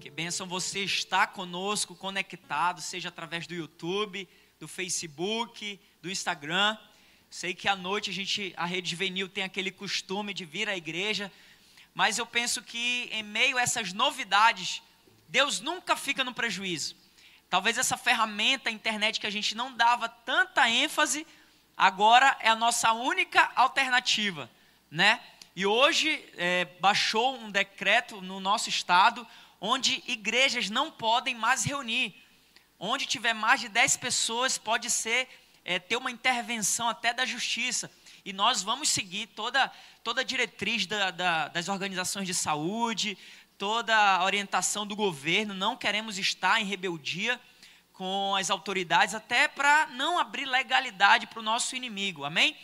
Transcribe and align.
Que 0.00 0.10
bênção 0.10 0.46
você 0.46 0.82
estar 0.84 1.28
conosco, 1.28 1.94
conectado, 1.94 2.80
seja 2.80 3.08
através 3.08 3.46
do 3.46 3.54
YouTube, 3.54 4.28
do 4.58 4.66
Facebook, 4.66 5.78
do 6.00 6.10
Instagram. 6.10 6.76
Sei 7.30 7.54
que 7.54 7.68
à 7.68 7.76
noite 7.76 8.10
a 8.10 8.12
gente, 8.12 8.52
a 8.56 8.64
Rede 8.64 8.90
Juvenil 8.90 9.28
tem 9.28 9.44
aquele 9.44 9.70
costume 9.70 10.34
de 10.34 10.44
vir 10.44 10.68
à 10.68 10.76
igreja, 10.76 11.30
mas 11.94 12.18
eu 12.18 12.26
penso 12.26 12.62
que 12.62 13.08
em 13.12 13.22
meio 13.22 13.58
a 13.58 13.62
essas 13.62 13.92
novidades, 13.92 14.82
Deus 15.28 15.60
nunca 15.60 15.94
fica 15.94 16.24
no 16.24 16.34
prejuízo. 16.34 16.96
Talvez 17.48 17.78
essa 17.78 17.96
ferramenta, 17.96 18.70
a 18.70 18.72
internet, 18.72 19.20
que 19.20 19.26
a 19.26 19.30
gente 19.30 19.54
não 19.54 19.72
dava 19.72 20.08
tanta 20.08 20.68
ênfase, 20.68 21.26
agora 21.76 22.36
é 22.40 22.48
a 22.48 22.56
nossa 22.56 22.92
única 22.92 23.52
alternativa, 23.54 24.50
né? 24.90 25.20
E 25.54 25.66
hoje 25.66 26.24
é, 26.36 26.64
baixou 26.80 27.36
um 27.36 27.50
decreto 27.50 28.22
no 28.22 28.40
nosso 28.40 28.70
estado 28.70 29.26
onde 29.64 30.02
igrejas 30.08 30.68
não 30.68 30.90
podem 30.90 31.36
mais 31.36 31.62
reunir. 31.62 32.12
Onde 32.80 33.06
tiver 33.06 33.32
mais 33.32 33.60
de 33.60 33.68
10 33.68 33.96
pessoas, 33.96 34.58
pode 34.58 34.90
ser 34.90 35.28
é, 35.64 35.78
ter 35.78 35.96
uma 35.96 36.10
intervenção 36.10 36.88
até 36.88 37.14
da 37.14 37.24
justiça. 37.24 37.88
E 38.24 38.32
nós 38.32 38.60
vamos 38.60 38.88
seguir 38.88 39.28
toda, 39.28 39.70
toda 40.02 40.22
a 40.22 40.24
diretriz 40.24 40.84
da, 40.84 41.12
da, 41.12 41.46
das 41.46 41.68
organizações 41.68 42.26
de 42.26 42.34
saúde, 42.34 43.16
toda 43.56 43.96
a 43.96 44.24
orientação 44.24 44.84
do 44.84 44.96
governo. 44.96 45.54
Não 45.54 45.76
queremos 45.76 46.18
estar 46.18 46.60
em 46.60 46.64
rebeldia 46.64 47.40
com 47.92 48.34
as 48.34 48.50
autoridades, 48.50 49.14
até 49.14 49.46
para 49.46 49.86
não 49.92 50.18
abrir 50.18 50.44
legalidade 50.44 51.28
para 51.28 51.38
o 51.38 51.42
nosso 51.42 51.76
inimigo. 51.76 52.24
Amém? 52.24 52.56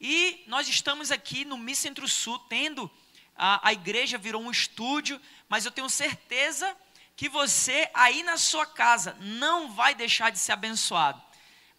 E 0.00 0.44
nós 0.46 0.68
estamos 0.68 1.10
aqui 1.10 1.44
no 1.44 1.58
Mi 1.58 1.74
Centro-Sul, 1.74 2.38
tendo 2.48 2.88
a, 3.36 3.68
a 3.68 3.72
igreja 3.72 4.18
virou 4.18 4.42
um 4.42 4.50
estúdio, 4.50 5.20
mas 5.48 5.64
eu 5.64 5.70
tenho 5.70 5.88
certeza 5.88 6.74
que 7.16 7.28
você 7.28 7.90
aí 7.94 8.22
na 8.22 8.36
sua 8.36 8.66
casa 8.66 9.16
não 9.20 9.72
vai 9.72 9.94
deixar 9.94 10.30
de 10.30 10.38
ser 10.38 10.52
abençoado. 10.52 11.20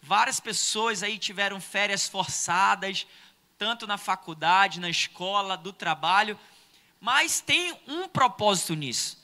Várias 0.02 0.40
pessoas 0.40 1.02
aí 1.02 1.18
tiveram 1.18 1.60
férias 1.60 2.08
forçadas, 2.08 3.06
tanto 3.56 3.86
na 3.86 3.98
faculdade, 3.98 4.80
na 4.80 4.88
escola, 4.88 5.56
do 5.56 5.72
trabalho, 5.72 6.38
mas 7.00 7.40
tem 7.40 7.78
um 7.86 8.08
propósito 8.08 8.74
nisso. 8.74 9.18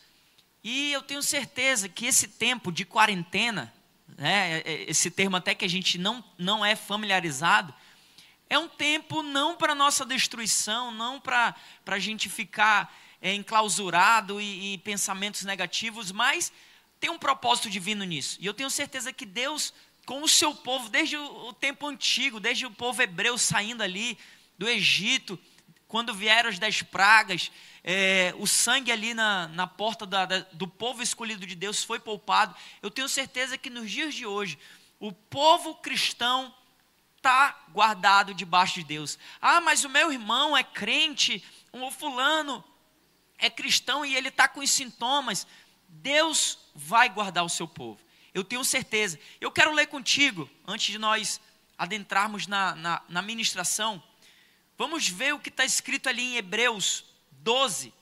E 0.62 0.92
eu 0.92 1.02
tenho 1.02 1.22
certeza 1.22 1.88
que 1.88 2.06
esse 2.06 2.26
tempo 2.26 2.72
de 2.72 2.84
quarentena, 2.84 3.72
né, 4.16 4.58
é, 4.58 4.62
é, 4.64 4.90
esse 4.90 5.10
termo 5.10 5.36
até 5.36 5.54
que 5.54 5.64
a 5.64 5.68
gente 5.68 5.98
não, 5.98 6.24
não 6.38 6.64
é 6.64 6.74
familiarizado, 6.74 7.74
é 8.54 8.58
um 8.58 8.68
tempo 8.68 9.22
não 9.22 9.56
para 9.56 9.74
nossa 9.74 10.04
destruição, 10.04 10.90
não 10.90 11.20
para 11.20 11.54
a 11.86 11.98
gente 11.98 12.28
ficar 12.28 12.94
é, 13.20 13.34
enclausurado 13.34 14.40
e, 14.40 14.74
e 14.74 14.78
pensamentos 14.78 15.42
negativos, 15.42 16.12
mas 16.12 16.52
tem 17.00 17.10
um 17.10 17.18
propósito 17.18 17.68
divino 17.68 18.04
nisso. 18.04 18.38
E 18.40 18.46
eu 18.46 18.54
tenho 18.54 18.70
certeza 18.70 19.12
que 19.12 19.26
Deus, 19.26 19.74
com 20.06 20.22
o 20.22 20.28
seu 20.28 20.54
povo, 20.54 20.88
desde 20.88 21.16
o, 21.16 21.48
o 21.48 21.52
tempo 21.52 21.86
antigo, 21.86 22.38
desde 22.38 22.64
o 22.64 22.70
povo 22.70 23.02
hebreu 23.02 23.36
saindo 23.36 23.82
ali 23.82 24.16
do 24.56 24.68
Egito, 24.68 25.38
quando 25.88 26.14
vieram 26.14 26.48
as 26.48 26.58
dez 26.58 26.80
pragas, 26.80 27.50
é, 27.82 28.34
o 28.38 28.46
sangue 28.46 28.92
ali 28.92 29.14
na, 29.14 29.48
na 29.48 29.66
porta 29.66 30.06
da, 30.06 30.26
da, 30.26 30.38
do 30.52 30.68
povo 30.68 31.02
escolhido 31.02 31.44
de 31.44 31.56
Deus 31.56 31.82
foi 31.82 31.98
poupado. 31.98 32.54
Eu 32.80 32.90
tenho 32.90 33.08
certeza 33.08 33.58
que 33.58 33.68
nos 33.68 33.90
dias 33.90 34.14
de 34.14 34.24
hoje, 34.24 34.58
o 35.00 35.12
povo 35.12 35.74
cristão 35.74 36.54
está 37.24 37.58
guardado 37.70 38.34
debaixo 38.34 38.74
de 38.74 38.84
Deus. 38.84 39.18
Ah, 39.40 39.58
mas 39.62 39.82
o 39.82 39.88
meu 39.88 40.12
irmão 40.12 40.54
é 40.54 40.62
crente, 40.62 41.42
o 41.72 41.90
fulano 41.90 42.62
é 43.38 43.48
cristão 43.48 44.04
e 44.04 44.14
ele 44.14 44.28
está 44.28 44.46
com 44.46 44.60
os 44.60 44.70
sintomas. 44.70 45.46
Deus 45.88 46.58
vai 46.74 47.08
guardar 47.08 47.42
o 47.42 47.48
seu 47.48 47.66
povo. 47.66 47.98
Eu 48.34 48.44
tenho 48.44 48.62
certeza. 48.62 49.18
Eu 49.40 49.50
quero 49.50 49.72
ler 49.72 49.86
contigo, 49.86 50.50
antes 50.66 50.92
de 50.92 50.98
nós 50.98 51.40
adentrarmos 51.78 52.46
na, 52.46 52.74
na, 52.74 53.02
na 53.08 53.22
ministração. 53.22 54.02
Vamos 54.76 55.08
ver 55.08 55.32
o 55.32 55.38
que 55.38 55.48
está 55.48 55.64
escrito 55.64 56.10
ali 56.10 56.22
em 56.22 56.36
Hebreus 56.36 57.06
12. 57.32 57.94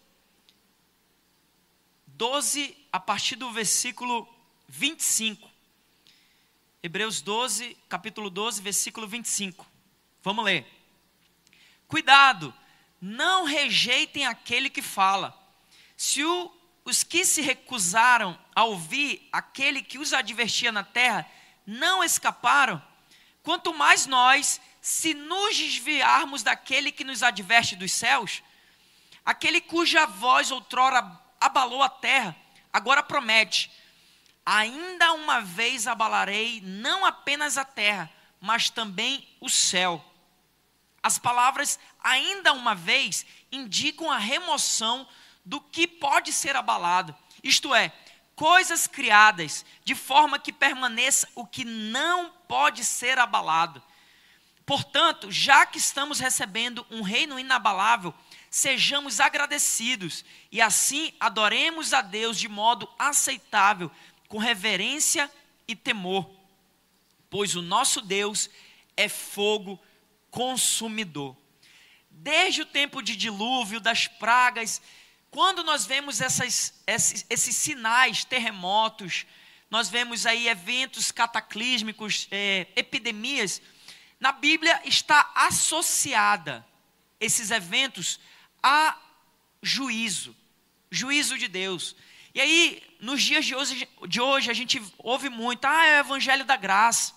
12, 2.08 2.76
a 2.90 2.98
partir 2.98 3.36
do 3.36 3.52
versículo 3.52 4.28
25. 4.68 5.51
Hebreus 6.84 7.20
12, 7.20 7.76
capítulo 7.88 8.28
12, 8.28 8.60
versículo 8.60 9.06
25. 9.06 9.64
Vamos 10.20 10.44
ler. 10.44 10.66
Cuidado, 11.86 12.52
não 13.00 13.44
rejeitem 13.44 14.26
aquele 14.26 14.68
que 14.68 14.82
fala. 14.82 15.32
Se 15.96 16.24
o, 16.24 16.52
os 16.84 17.04
que 17.04 17.24
se 17.24 17.40
recusaram 17.40 18.36
a 18.52 18.64
ouvir 18.64 19.28
aquele 19.30 19.80
que 19.80 19.96
os 19.96 20.12
advertia 20.12 20.72
na 20.72 20.82
terra 20.82 21.24
não 21.64 22.02
escaparam, 22.02 22.82
quanto 23.44 23.72
mais 23.72 24.06
nós, 24.06 24.60
se 24.80 25.14
nos 25.14 25.56
desviarmos 25.56 26.42
daquele 26.42 26.90
que 26.90 27.04
nos 27.04 27.22
adverte 27.22 27.76
dos 27.76 27.92
céus, 27.92 28.42
aquele 29.24 29.60
cuja 29.60 30.04
voz 30.04 30.50
outrora 30.50 31.16
abalou 31.40 31.80
a 31.80 31.88
terra, 31.88 32.34
agora 32.72 33.04
promete 33.04 33.70
Ainda 34.44 35.12
uma 35.12 35.40
vez 35.40 35.86
abalarei 35.86 36.60
não 36.64 37.04
apenas 37.04 37.56
a 37.56 37.64
terra, 37.64 38.10
mas 38.40 38.70
também 38.70 39.26
o 39.40 39.48
céu. 39.48 40.04
As 41.02 41.18
palavras 41.18 41.78
ainda 42.02 42.52
uma 42.52 42.74
vez 42.74 43.26
indicam 43.50 44.10
a 44.10 44.18
remoção 44.18 45.06
do 45.44 45.60
que 45.60 45.86
pode 45.86 46.32
ser 46.32 46.54
abalado, 46.54 47.14
isto 47.42 47.74
é, 47.74 47.92
coisas 48.36 48.86
criadas 48.86 49.64
de 49.84 49.94
forma 49.94 50.38
que 50.38 50.52
permaneça 50.52 51.28
o 51.34 51.46
que 51.46 51.64
não 51.64 52.30
pode 52.48 52.84
ser 52.84 53.18
abalado. 53.18 53.82
Portanto, 54.64 55.30
já 55.30 55.66
que 55.66 55.78
estamos 55.78 56.20
recebendo 56.20 56.86
um 56.90 57.02
reino 57.02 57.38
inabalável, 57.38 58.14
sejamos 58.48 59.18
agradecidos 59.18 60.24
e 60.52 60.60
assim 60.60 61.12
adoremos 61.18 61.92
a 61.92 62.00
Deus 62.00 62.38
de 62.38 62.48
modo 62.48 62.88
aceitável, 62.98 63.90
com 64.32 64.38
reverência 64.38 65.30
e 65.68 65.76
temor, 65.76 66.26
pois 67.28 67.54
o 67.54 67.60
nosso 67.60 68.00
Deus 68.00 68.48
é 68.96 69.06
fogo 69.06 69.78
consumidor. 70.30 71.36
Desde 72.08 72.62
o 72.62 72.66
tempo 72.66 73.02
de 73.02 73.14
dilúvio, 73.14 73.78
das 73.78 74.06
pragas, 74.06 74.80
quando 75.30 75.62
nós 75.62 75.84
vemos 75.84 76.22
essas, 76.22 76.80
esses, 76.86 77.26
esses 77.28 77.54
sinais, 77.54 78.24
terremotos, 78.24 79.26
nós 79.70 79.90
vemos 79.90 80.24
aí 80.24 80.48
eventos 80.48 81.12
cataclísmicos, 81.12 82.26
é, 82.30 82.68
epidemias, 82.74 83.60
na 84.18 84.32
Bíblia 84.32 84.80
está 84.86 85.30
associada 85.34 86.66
esses 87.20 87.50
eventos 87.50 88.18
a 88.62 88.98
juízo, 89.62 90.34
juízo 90.90 91.36
de 91.36 91.48
Deus. 91.48 91.94
E 92.34 92.40
aí, 92.40 92.82
nos 93.02 93.20
dias 93.20 93.44
de 93.44 93.52
hoje, 93.52 93.88
de 94.06 94.20
hoje, 94.20 94.48
a 94.48 94.54
gente 94.54 94.80
ouve 94.96 95.28
muito, 95.28 95.64
ah, 95.64 95.84
é 95.84 95.96
o 95.96 96.00
evangelho 96.00 96.44
da 96.44 96.56
graça. 96.56 97.12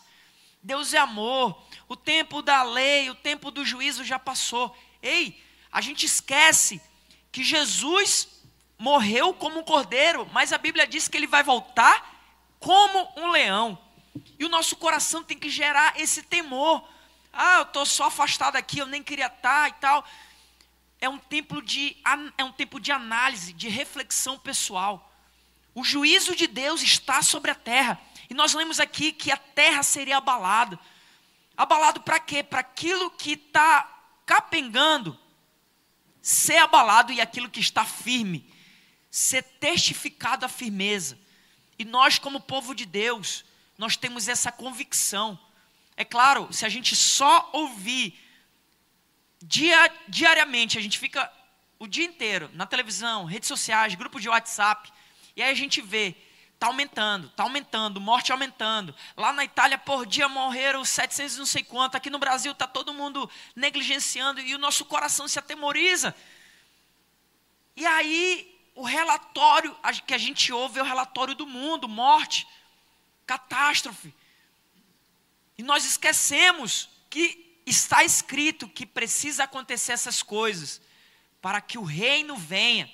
Deus 0.63 0.95
é 0.95 0.97
amor. 0.97 1.63
O 1.87 1.95
tempo 1.95 2.41
da 2.41 2.63
lei, 2.63 3.07
o 3.11 3.13
tempo 3.13 3.51
do 3.51 3.63
juízo 3.63 4.03
já 4.03 4.17
passou. 4.17 4.75
Ei, 4.99 5.39
a 5.71 5.81
gente 5.81 6.03
esquece 6.03 6.81
que 7.31 7.43
Jesus 7.43 8.27
morreu 8.79 9.31
como 9.31 9.59
um 9.59 9.63
cordeiro, 9.63 10.27
mas 10.33 10.51
a 10.51 10.57
Bíblia 10.57 10.87
diz 10.87 11.07
que 11.07 11.17
ele 11.17 11.27
vai 11.27 11.43
voltar 11.43 12.19
como 12.59 13.07
um 13.15 13.29
leão. 13.29 13.77
E 14.39 14.43
o 14.43 14.49
nosso 14.49 14.75
coração 14.75 15.23
tem 15.23 15.37
que 15.37 15.51
gerar 15.51 15.93
esse 16.01 16.23
temor. 16.23 16.83
Ah, 17.31 17.57
eu 17.57 17.63
estou 17.63 17.85
só 17.85 18.05
afastado 18.05 18.55
aqui, 18.55 18.79
eu 18.79 18.87
nem 18.87 19.03
queria 19.03 19.27
estar 19.27 19.69
e 19.69 19.73
tal 19.73 20.03
é 20.99 21.09
um 21.09 21.19
tempo 21.19 21.61
de, 21.61 21.95
é 22.37 22.43
um 22.43 22.51
tempo 22.51 22.79
de 22.79 22.91
análise, 22.91 23.53
de 23.53 23.69
reflexão 23.69 24.39
pessoal. 24.39 25.14
O 25.75 25.83
juízo 25.83 26.35
de 26.35 26.47
Deus 26.47 26.81
está 26.81 27.21
sobre 27.21 27.51
a 27.51 27.55
terra. 27.55 28.01
E 28.29 28.33
nós 28.33 28.53
lemos 28.53 28.79
aqui 28.79 29.11
que 29.11 29.29
a 29.29 29.37
terra 29.37 29.83
seria 29.83 30.17
abalada. 30.17 30.79
Abalado 31.55 32.01
para 32.01 32.19
quê? 32.19 32.41
Para 32.41 32.61
aquilo 32.61 33.11
que 33.11 33.33
está 33.33 33.91
capengando 34.25 35.19
ser 36.21 36.57
abalado 36.57 37.11
e 37.11 37.21
aquilo 37.21 37.49
que 37.49 37.59
está 37.59 37.85
firme 37.85 38.51
ser 39.11 39.43
testificado 39.43 40.45
a 40.45 40.49
firmeza. 40.49 41.17
E 41.79 41.85
nós, 41.85 42.19
como 42.19 42.41
povo 42.41 42.73
de 42.73 42.85
Deus, 42.85 43.45
nós 43.77 43.95
temos 43.95 44.27
essa 44.27 44.51
convicção. 44.51 45.39
É 45.95 46.03
claro, 46.03 46.51
se 46.51 46.65
a 46.65 46.69
gente 46.69 46.95
só 46.95 47.49
ouvir 47.53 48.19
dia, 49.41 49.89
diariamente, 50.07 50.77
a 50.77 50.81
gente 50.81 50.99
fica 50.99 51.31
o 51.79 51.87
dia 51.87 52.05
inteiro 52.05 52.49
na 52.53 52.65
televisão, 52.65 53.23
redes 53.23 53.47
sociais, 53.47 53.95
grupos 53.95 54.21
de 54.21 54.27
WhatsApp, 54.27 54.91
e 55.35 55.43
aí 55.43 55.51
a 55.51 55.55
gente 55.55 55.81
vê, 55.81 56.15
está 56.53 56.67
aumentando, 56.67 57.27
está 57.27 57.43
aumentando, 57.43 57.99
morte 57.99 58.31
aumentando. 58.31 58.95
Lá 59.17 59.33
na 59.33 59.43
Itália, 59.43 59.77
por 59.77 60.05
dia, 60.05 60.27
morreram 60.29 60.85
700 60.85 61.37
não 61.37 61.45
sei 61.45 61.63
quanto. 61.63 61.95
Aqui 61.95 62.09
no 62.09 62.19
Brasil 62.19 62.51
está 62.51 62.65
todo 62.65 62.93
mundo 62.93 63.29
negligenciando 63.55 64.39
e 64.39 64.55
o 64.55 64.59
nosso 64.59 64.85
coração 64.85 65.27
se 65.27 65.37
atemoriza. 65.37 66.15
E 67.75 67.85
aí 67.85 68.55
o 68.75 68.83
relatório 68.83 69.75
que 70.05 70.13
a 70.13 70.17
gente 70.17 70.51
ouve 70.51 70.79
é 70.79 70.81
o 70.81 70.85
relatório 70.85 71.35
do 71.35 71.45
mundo, 71.45 71.87
morte, 71.87 72.47
catástrofe. 73.25 74.13
E 75.57 75.63
nós 75.63 75.85
esquecemos 75.85 76.89
que 77.09 77.59
está 77.65 78.03
escrito 78.03 78.67
que 78.67 78.85
precisa 78.85 79.45
acontecer 79.45 79.93
essas 79.93 80.21
coisas 80.21 80.81
para 81.41 81.61
que 81.61 81.77
o 81.77 81.83
reino 81.83 82.35
venha. 82.35 82.91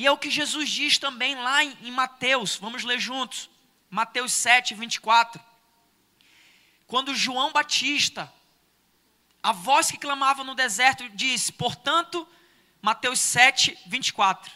E 0.00 0.06
é 0.06 0.10
o 0.10 0.16
que 0.16 0.30
Jesus 0.30 0.70
diz 0.70 0.96
também 0.96 1.34
lá 1.34 1.62
em, 1.62 1.90
Mateus, 1.90 2.56
vamos 2.56 2.84
ler 2.84 2.98
juntos. 2.98 3.50
Mateus 3.90 4.32
7, 4.32 4.72
24. 4.72 5.38
Quando 6.86 7.14
João 7.14 7.52
Batista, 7.52 8.32
a 9.42 9.52
voz 9.52 9.90
que 9.90 9.98
clamava 9.98 10.42
no 10.42 10.54
deserto, 10.54 11.06
disse: 11.10 11.52
Portanto, 11.52 12.26
Mateus 12.80 13.20
7, 13.20 13.76
24. 13.84 14.50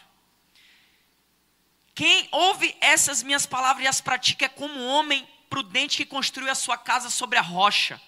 Quem 1.93 2.27
ouve 2.31 2.75
essas 2.81 3.21
minhas 3.21 3.45
palavras 3.45 3.85
e 3.85 3.87
as 3.87 4.01
pratica 4.01 4.45
é 4.45 4.49
como 4.49 4.73
um 4.73 4.87
homem 4.87 5.29
prudente 5.47 5.97
que 5.97 6.07
construiu 6.07 6.49
a 6.49 6.55
sua 6.55 6.75
casa 6.75 7.11
sobre 7.11 7.37
a 7.37 7.43
rocha. 7.43 8.01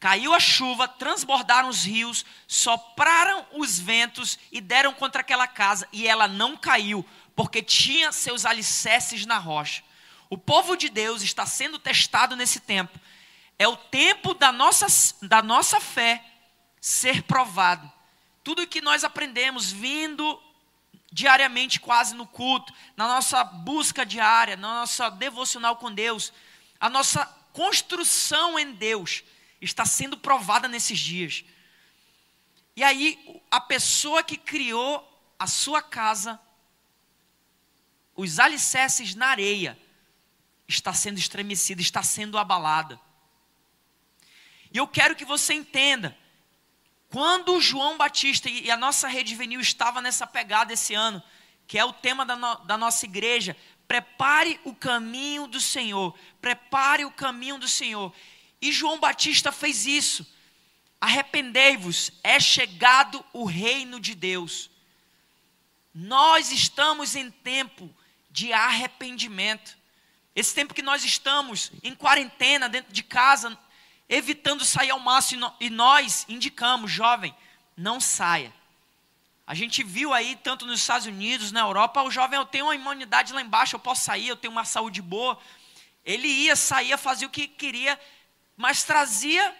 Caiu 0.00 0.32
a 0.32 0.40
chuva, 0.40 0.88
transbordaram 0.88 1.68
os 1.68 1.84
rios, 1.84 2.24
sopraram 2.48 3.46
os 3.52 3.78
ventos 3.78 4.38
e 4.50 4.58
deram 4.58 4.94
contra 4.94 5.20
aquela 5.20 5.46
casa, 5.46 5.86
e 5.92 6.08
ela 6.08 6.26
não 6.26 6.56
caiu, 6.56 7.06
porque 7.36 7.62
tinha 7.62 8.10
seus 8.10 8.46
alicerces 8.46 9.26
na 9.26 9.36
rocha. 9.36 9.84
O 10.30 10.38
povo 10.38 10.74
de 10.74 10.88
Deus 10.88 11.20
está 11.20 11.44
sendo 11.44 11.78
testado 11.78 12.34
nesse 12.34 12.60
tempo. 12.60 12.98
É 13.58 13.68
o 13.68 13.76
tempo 13.76 14.32
da 14.32 14.50
nossa, 14.50 14.86
da 15.20 15.42
nossa 15.42 15.78
fé 15.78 16.24
ser 16.80 17.22
provado. 17.24 17.92
Tudo 18.42 18.66
que 18.66 18.80
nós 18.80 19.04
aprendemos 19.04 19.70
vindo 19.70 20.42
diariamente 21.12 21.78
quase 21.78 22.14
no 22.14 22.26
culto, 22.26 22.72
na 22.96 23.06
nossa 23.06 23.44
busca 23.44 24.06
diária, 24.06 24.56
na 24.56 24.80
nossa 24.80 25.10
devocional 25.10 25.76
com 25.76 25.92
Deus, 25.92 26.32
a 26.80 26.88
nossa 26.88 27.26
construção 27.52 28.58
em 28.58 28.72
Deus 28.72 29.22
está 29.60 29.84
sendo 29.84 30.16
provada 30.16 30.66
nesses 30.66 30.98
dias. 30.98 31.44
E 32.74 32.82
aí, 32.82 33.42
a 33.50 33.60
pessoa 33.60 34.22
que 34.22 34.36
criou 34.36 35.06
a 35.38 35.46
sua 35.46 35.82
casa, 35.82 36.40
os 38.16 38.38
alicerces 38.38 39.14
na 39.14 39.26
areia, 39.26 39.78
está 40.66 40.92
sendo 40.92 41.18
estremecida, 41.18 41.80
está 41.80 42.02
sendo 42.02 42.38
abalada. 42.38 43.00
E 44.72 44.78
eu 44.78 44.86
quero 44.86 45.16
que 45.16 45.24
você 45.24 45.52
entenda 45.54 46.16
quando 47.10 47.60
João 47.60 47.98
Batista 47.98 48.48
e 48.48 48.70
a 48.70 48.76
nossa 48.76 49.08
rede 49.08 49.32
juvenil 49.32 49.60
estava 49.60 50.00
nessa 50.00 50.26
pegada 50.26 50.72
esse 50.72 50.94
ano, 50.94 51.20
que 51.66 51.76
é 51.76 51.84
o 51.84 51.92
tema 51.92 52.24
da, 52.24 52.36
no, 52.36 52.54
da 52.64 52.78
nossa 52.78 53.04
igreja, 53.04 53.56
prepare 53.88 54.60
o 54.64 54.72
caminho 54.72 55.48
do 55.48 55.60
Senhor, 55.60 56.16
prepare 56.40 57.04
o 57.04 57.10
caminho 57.10 57.58
do 57.58 57.68
Senhor. 57.68 58.14
E 58.60 58.72
João 58.72 58.98
Batista 58.98 59.50
fez 59.50 59.86
isso. 59.86 60.26
Arrependei-vos, 61.00 62.12
é 62.22 62.38
chegado 62.38 63.24
o 63.32 63.44
reino 63.44 63.98
de 63.98 64.14
Deus. 64.14 64.70
Nós 65.94 66.52
estamos 66.52 67.16
em 67.16 67.30
tempo 67.30 67.94
de 68.30 68.52
arrependimento. 68.52 69.76
Esse 70.34 70.54
tempo 70.54 70.74
que 70.74 70.82
nós 70.82 71.04
estamos 71.04 71.72
em 71.82 71.94
quarentena, 71.94 72.68
dentro 72.68 72.92
de 72.92 73.02
casa, 73.02 73.58
evitando 74.08 74.64
sair 74.64 74.90
ao 74.90 75.00
máximo, 75.00 75.52
e 75.58 75.70
nós 75.70 76.26
indicamos, 76.28 76.90
jovem, 76.90 77.34
não 77.76 77.98
saia. 77.98 78.52
A 79.46 79.54
gente 79.54 79.82
viu 79.82 80.12
aí, 80.12 80.36
tanto 80.36 80.64
nos 80.64 80.80
Estados 80.80 81.06
Unidos, 81.06 81.50
na 81.50 81.60
Europa, 81.60 82.02
o 82.02 82.10
jovem, 82.10 82.38
eu 82.38 82.46
tenho 82.46 82.66
uma 82.66 82.74
imunidade 82.74 83.32
lá 83.32 83.42
embaixo, 83.42 83.74
eu 83.74 83.80
posso 83.80 84.04
sair, 84.04 84.28
eu 84.28 84.36
tenho 84.36 84.52
uma 84.52 84.64
saúde 84.64 85.02
boa. 85.02 85.36
Ele 86.04 86.28
ia, 86.28 86.54
saía, 86.54 86.96
fazia 86.96 87.26
o 87.26 87.30
que 87.30 87.48
queria, 87.48 87.98
mas 88.60 88.84
trazia 88.84 89.56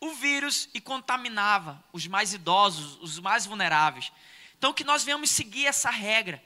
o 0.00 0.14
vírus 0.14 0.66
e 0.72 0.80
contaminava 0.80 1.84
os 1.92 2.06
mais 2.06 2.32
idosos, 2.32 2.98
os 3.02 3.18
mais 3.18 3.44
vulneráveis. 3.44 4.10
Então, 4.56 4.72
que 4.72 4.84
nós 4.84 5.04
venhamos 5.04 5.30
seguir 5.30 5.66
essa 5.66 5.90
regra, 5.90 6.42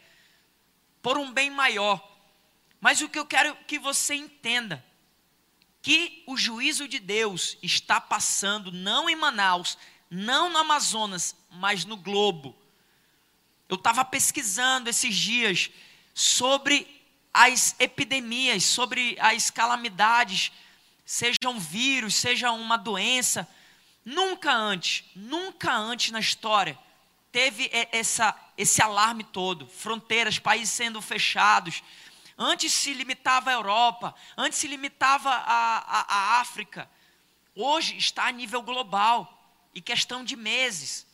por 1.01 1.17
um 1.17 1.33
bem 1.33 1.49
maior. 1.49 2.05
Mas 2.81 3.01
o 3.03 3.09
que 3.09 3.17
eu 3.17 3.25
quero 3.25 3.55
que 3.69 3.79
você 3.79 4.17
entenda, 4.17 4.85
que 5.81 6.25
o 6.27 6.37
juízo 6.37 6.89
de 6.89 6.99
Deus 6.99 7.57
está 7.63 8.01
passando 8.01 8.73
não 8.73 9.09
em 9.09 9.15
Manaus, 9.15 9.79
não 10.11 10.51
no 10.51 10.59
Amazonas, 10.59 11.37
mas 11.53 11.85
no 11.85 11.97
globo. 11.97 12.59
Eu 13.69 13.77
estava 13.77 14.05
pesquisando 14.05 14.91
esses 14.91 15.15
dias 15.15 15.71
sobre 16.13 16.85
as 17.33 17.77
epidemias, 17.79 18.65
sobre 18.65 19.17
as 19.21 19.51
calamidades, 19.51 20.51
sejam 21.07 21.59
vírus, 21.59 22.17
seja 22.17 22.53
uma 22.53 22.77
doença. 22.77 23.49
Nunca 24.05 24.53
antes, 24.53 25.05
nunca 25.15 25.75
antes 25.75 26.11
na 26.11 26.21
história 26.21 26.79
teve 27.33 27.71
essa, 27.93 28.35
esse 28.59 28.83
alarme 28.83 29.25
todo. 29.25 29.67
Fronteiras, 29.67 30.39
países 30.39 30.75
sendo 30.75 31.01
fechados, 31.01 31.83
Antes 32.39 32.73
se 32.73 32.93
limitava 32.93 33.51
à 33.51 33.55
Europa, 33.55 34.15
antes 34.37 34.59
se 34.59 34.67
limitava 34.67 35.31
à, 35.31 36.39
África. 36.41 36.89
Hoje 37.55 37.97
está 37.97 38.27
a 38.27 38.31
nível 38.31 38.61
global 38.61 39.33
e 39.75 39.81
questão 39.81 40.23
de 40.23 40.37
meses. 40.37 41.07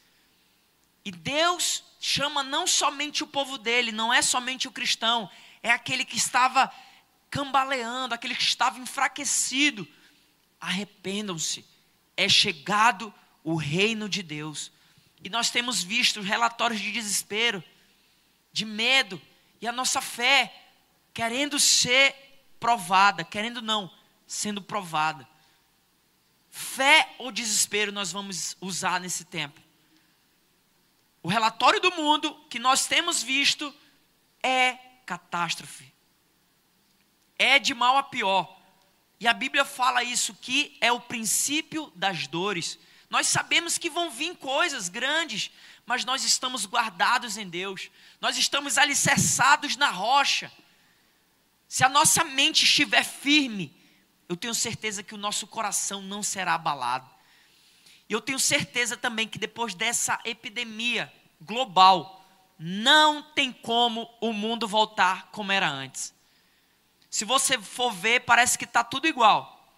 E 1.05 1.13
Deus 1.13 1.85
chama 2.01 2.43
não 2.43 2.67
somente 2.67 3.23
o 3.23 3.27
povo 3.29 3.57
dele, 3.57 3.93
não 3.93 4.13
é 4.13 4.21
somente 4.21 4.67
o 4.67 4.73
cristão, 4.73 5.31
é 5.63 5.71
aquele 5.71 6.05
que 6.05 6.17
estava 6.17 6.73
cambaleando, 7.33 8.15
aquele 8.15 8.37
que 8.37 8.43
estava 8.43 8.79
enfraquecido. 8.79 9.89
Arrependam-se, 10.61 11.65
é 12.15 12.29
chegado 12.29 13.13
o 13.43 13.57
reino 13.57 14.07
de 14.07 14.23
Deus. 14.23 14.71
E 15.25 15.31
nós 15.31 15.51
temos 15.51 15.83
visto 15.83 16.21
relatórios 16.21 16.79
de 16.79 16.93
desespero, 16.93 17.65
de 18.53 18.67
medo, 18.67 19.21
e 19.63 19.67
a 19.67 19.73
nossa 19.73 20.03
fé 20.03 20.55
querendo 21.15 21.59
ser 21.59 22.15
provada, 22.61 23.25
querendo 23.25 23.63
não, 23.63 23.91
sendo 24.27 24.61
provada. 24.61 25.27
Fé 26.51 27.15
ou 27.19 27.33
desespero 27.33 27.91
nós 27.91 28.13
vamos 28.13 28.59
usar 28.61 29.01
nesse 29.01 29.25
tempo? 29.25 29.59
O 31.23 31.29
relatório 31.29 31.81
do 31.81 31.93
mundo 31.93 32.35
que 32.51 32.59
nós 32.59 32.87
temos 32.87 33.23
visto 33.23 33.75
é 34.43 34.75
catástrofe. 35.07 35.92
É 37.43 37.59
de 37.59 37.75
mal 37.75 37.97
a 37.99 38.05
pior. 38.05 38.57
E 39.19 39.27
a 39.27 39.33
Bíblia 39.33 39.65
fala 39.65 40.05
isso 40.05 40.33
que 40.33 40.79
é 40.81 40.93
o 40.93 41.01
princípio 41.01 41.93
das 41.97 42.29
dores. 42.29 42.79
Nós 43.11 43.27
sabemos 43.27 43.77
que 43.79 43.91
vão 43.91 44.13
vir 44.13 44.37
coisas 44.37 44.89
grandes, 44.89 45.51
mas 45.85 46.05
nós 46.05 46.23
estamos 46.25 46.67
guardados 46.67 47.37
em 47.37 47.49
Deus. 47.49 47.91
Nós 48.21 48.39
estamos 48.39 48.79
alicerçados 48.79 49.75
na 49.77 49.91
rocha. 49.91 50.53
Se 51.67 51.83
a 51.83 51.89
nossa 51.89 52.23
mente 52.23 52.63
estiver 52.63 53.03
firme, 53.03 53.75
eu 54.29 54.37
tenho 54.37 54.55
certeza 54.55 55.03
que 55.03 55.15
o 55.15 55.19
nosso 55.19 55.45
coração 55.49 56.01
não 56.01 56.23
será 56.23 56.55
abalado. 56.55 57.11
E 58.09 58.13
eu 58.13 58.21
tenho 58.21 58.39
certeza 58.39 58.97
também 58.97 59.27
que 59.27 59.37
depois 59.37 59.75
dessa 59.75 60.21
epidemia 60.25 61.13
global, 61.41 62.25
não 62.57 63.21
tem 63.21 63.53
como 63.53 64.09
o 64.21 64.33
mundo 64.33 64.69
voltar 64.69 65.29
como 65.33 65.51
era 65.51 65.69
antes. 65.69 66.15
Se 67.13 67.27
você 67.27 67.59
for 67.59 67.93
ver, 67.93 68.21
parece 68.21 68.57
que 68.57 68.65
está 68.65 68.83
tudo 68.83 69.07
igual. 69.07 69.71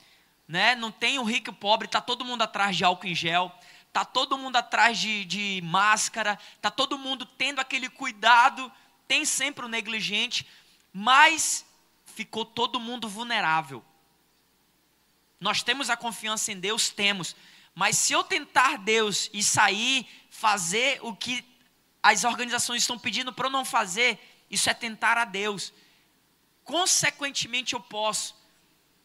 Né? 0.46 0.76
Não 0.76 0.92
tem 0.92 1.18
o 1.18 1.24
rico 1.24 1.50
e 1.50 1.50
o 1.50 1.54
pobre, 1.54 1.86
está 1.86 2.00
todo 2.00 2.24
mundo 2.24 2.42
atrás 2.42 2.76
de 2.76 2.84
álcool 2.84 3.08
em 3.08 3.14
gel, 3.14 3.52
está 3.88 4.04
todo 4.04 4.38
mundo 4.38 4.54
atrás 4.54 4.96
de, 5.00 5.24
de 5.24 5.60
máscara, 5.64 6.38
está 6.54 6.70
todo 6.70 6.96
mundo 6.96 7.26
tendo 7.26 7.58
aquele 7.58 7.88
cuidado, 7.88 8.70
tem 9.08 9.24
sempre 9.24 9.64
o 9.64 9.68
negligente, 9.68 10.46
mas 10.92 11.66
ficou 12.06 12.44
todo 12.44 12.78
mundo 12.78 13.08
vulnerável. 13.08 13.84
Nós 15.40 15.60
temos 15.60 15.90
a 15.90 15.96
confiança 15.96 16.52
em 16.52 16.60
Deus? 16.60 16.88
Temos. 16.88 17.34
Mas 17.74 17.98
se 17.98 18.12
eu 18.12 18.22
tentar 18.22 18.78
Deus 18.78 19.28
e 19.32 19.42
sair, 19.42 20.06
fazer 20.30 21.00
o 21.02 21.16
que 21.16 21.44
as 22.00 22.22
organizações 22.22 22.82
estão 22.82 22.96
pedindo 22.96 23.32
para 23.32 23.48
eu 23.48 23.50
não 23.50 23.64
fazer, 23.64 24.20
isso 24.48 24.70
é 24.70 24.74
tentar 24.74 25.18
a 25.18 25.24
Deus. 25.24 25.72
Consequentemente, 26.64 27.74
eu 27.74 27.80
posso 27.80 28.34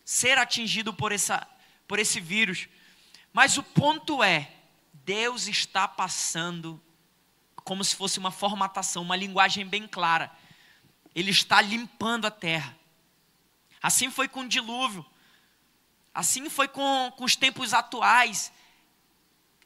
ser 0.04 0.38
atingido 0.38 0.94
por, 0.94 1.12
essa, 1.12 1.46
por 1.88 2.00
esse 2.00 2.20
vírus. 2.20 2.68
Mas 3.34 3.58
o 3.58 3.64
ponto 3.64 4.24
é: 4.24 4.52
Deus 4.94 5.48
está 5.48 5.88
passando 5.88 6.82
como 7.64 7.84
se 7.84 7.96
fosse 7.96 8.18
uma 8.18 8.32
formatação, 8.32 9.04
uma 9.04 9.16
linguagem 9.16 9.66
bem 9.66 9.88
clara. 9.88 10.32
Ele 11.14 11.32
está 11.32 11.62
limpando 11.62 12.26
a 12.26 12.32
terra. 12.32 12.78
Assim 13.82 14.10
foi 14.10 14.28
com 14.28 14.42
o 14.42 14.48
dilúvio. 14.48 15.06
Assim 16.14 16.50
foi 16.50 16.68
com, 16.68 17.14
com 17.16 17.24
os 17.24 17.36
tempos 17.36 17.74
atuais. 17.74 18.52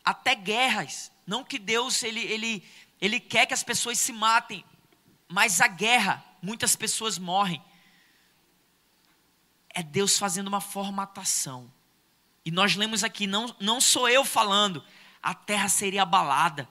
Até 0.03 0.35
guerras. 0.35 1.11
Não 1.25 1.43
que 1.43 1.57
Deus 1.57 2.03
ele, 2.03 2.19
ele, 2.21 2.63
Ele 2.99 3.19
quer 3.19 3.45
que 3.45 3.53
as 3.53 3.63
pessoas 3.63 3.97
se 3.99 4.11
matem, 4.11 4.63
mas 5.27 5.61
a 5.61 5.67
guerra, 5.67 6.23
muitas 6.41 6.75
pessoas 6.75 7.17
morrem. 7.17 7.63
É 9.73 9.81
Deus 9.81 10.17
fazendo 10.17 10.47
uma 10.47 10.61
formatação. 10.61 11.71
E 12.45 12.51
nós 12.51 12.75
lemos 12.75 13.03
aqui, 13.03 13.25
não, 13.25 13.55
não 13.59 13.79
sou 13.79 14.07
eu 14.07 14.25
falando, 14.25 14.83
a 15.21 15.33
terra 15.33 15.69
seria 15.69 16.03
abalada. 16.03 16.67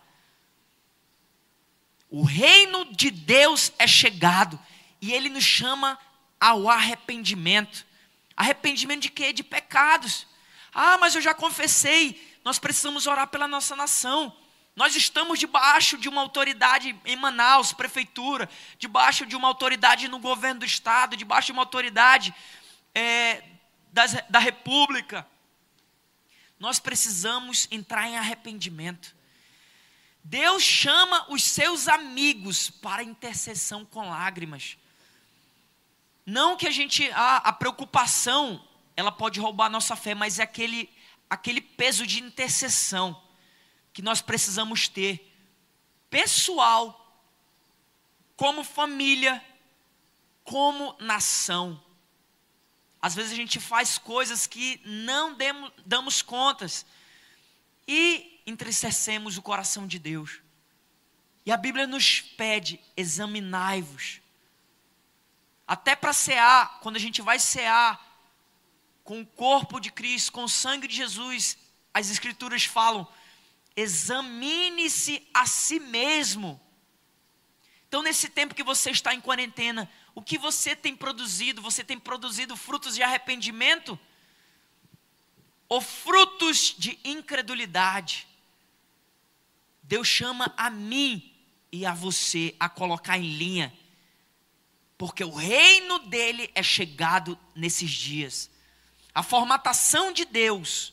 O 2.11 2.25
reino 2.25 2.85
de 2.95 3.11
Deus 3.11 3.73
é 3.79 3.87
chegado 3.87 4.61
e 5.01 5.13
ele 5.13 5.31
nos 5.31 5.45
chama 5.45 5.99
ao 6.39 6.69
arrependimento. 6.69 7.87
Arrependimento 8.37 9.03
de 9.03 9.09
quê? 9.09 9.33
De 9.33 9.43
pecados. 9.43 10.27
Ah, 10.75 10.99
mas 10.99 11.15
eu 11.15 11.23
já 11.23 11.33
confessei. 11.33 12.39
Nós 12.45 12.59
precisamos 12.59 13.07
orar 13.07 13.29
pela 13.29 13.49
nossa 13.49 13.75
nação. 13.75 14.37
Nós 14.77 14.97
estamos 14.97 15.39
debaixo 15.39 15.97
de 15.97 16.09
uma 16.09 16.21
autoridade 16.21 16.99
em 17.05 17.17
Manaus, 17.17 17.73
prefeitura, 17.73 18.49
debaixo 18.79 19.25
de 19.25 19.37
uma 19.37 19.49
autoridade 19.49 20.09
no 20.09 20.19
governo 20.19 20.61
do 20.61 20.67
estado, 20.67 21.17
debaixo 21.17 21.47
de 21.47 21.53
uma 21.53 21.63
autoridade 21.63 22.35
é, 22.95 23.43
das, 23.93 24.13
da 24.29 24.39
república. 24.39 25.27
Nós 26.59 26.79
precisamos 26.79 27.67
entrar 27.71 28.09
em 28.09 28.17
arrependimento. 28.17 29.15
Deus 30.25 30.63
chama 30.63 31.27
os 31.29 31.43
seus 31.43 31.89
amigos 31.89 32.71
para 32.71 33.03
intercessão 33.03 33.85
com 33.85 34.09
lágrimas. 34.09 34.77
Não 36.25 36.57
que 36.57 36.69
a 36.69 36.71
gente, 36.71 37.11
a, 37.11 37.39
a 37.39 37.53
preocupação, 37.53 38.65
ela 38.97 39.11
pode 39.11 39.41
roubar 39.41 39.67
a 39.67 39.71
nossa 39.71 39.97
fé, 39.97 40.15
mas 40.15 40.39
é 40.39 40.45
aquele, 40.45 40.89
aquele 41.29 41.61
peso 41.61 42.07
de 42.07 42.23
intercessão 42.23 43.21
que 43.93 44.01
nós 44.01 44.23
precisamos 44.23 44.87
ter, 44.89 45.35
pessoal, 46.09 46.99
como 48.37 48.63
família, 48.63 49.45
como 50.45 50.97
nação. 51.01 51.83
Às 53.03 53.17
vezes 53.17 53.33
a 53.33 53.37
gente 53.37 53.59
faz 53.59 53.99
coisas 53.99 54.47
que 54.47 54.81
não 54.85 55.35
demos, 55.35 55.73
damos 55.85 56.23
contas 56.23 56.87
e 57.87 58.41
entristecemos 58.47 59.37
o 59.37 59.43
coração 59.43 59.89
de 59.89 59.99
Deus. 59.99 60.41
E 61.45 61.51
a 61.51 61.57
Bíblia 61.57 61.85
nos 61.85 62.21
pede: 62.21 62.81
examinai-vos. 62.97 64.21
Até 65.67 65.97
para 65.97 66.13
cear, 66.13 66.79
quando 66.81 66.95
a 66.95 67.01
gente 67.01 67.21
vai 67.21 67.41
cear 67.41 68.01
com 69.03 69.21
o 69.21 69.27
corpo 69.27 69.81
de 69.81 69.91
Cristo, 69.91 70.31
com 70.31 70.45
o 70.45 70.49
sangue 70.49 70.87
de 70.87 70.95
Jesus, 70.95 71.59
as 71.93 72.09
Escrituras 72.09 72.65
falam: 72.65 73.09
examine-se 73.75 75.27
a 75.35 75.45
si 75.45 75.81
mesmo. 75.81 76.61
Então, 77.89 78.01
nesse 78.01 78.29
tempo 78.29 78.55
que 78.55 78.63
você 78.63 78.91
está 78.91 79.13
em 79.13 79.21
quarentena, 79.21 79.91
o 80.15 80.23
que 80.23 80.37
você 80.37 80.77
tem 80.77 80.95
produzido? 80.95 81.63
Você 81.63 81.83
tem 81.83 81.99
produzido 81.99 82.57
frutos 82.57 82.95
de 82.95 83.03
arrependimento? 83.03 83.99
Ou 85.69 85.81
frutos 85.81 86.75
de 86.77 86.99
incredulidade? 87.05 88.27
Deus 89.83 90.07
chama 90.07 90.53
a 90.57 90.71
mim 90.71 91.33
e 91.71 91.87
a 91.87 91.95
você 91.95 92.55
a 92.61 92.69
colocar 92.69 93.19
em 93.19 93.37
linha, 93.37 93.73
porque 94.99 95.25
o 95.25 95.35
reino 95.35 95.99
dele 96.01 96.51
é 96.55 96.63
chegado 96.63 97.39
nesses 97.55 97.91
dias. 97.91 98.51
A 99.15 99.23
formatação 99.23 100.13
de 100.13 100.25
Deus 100.25 100.93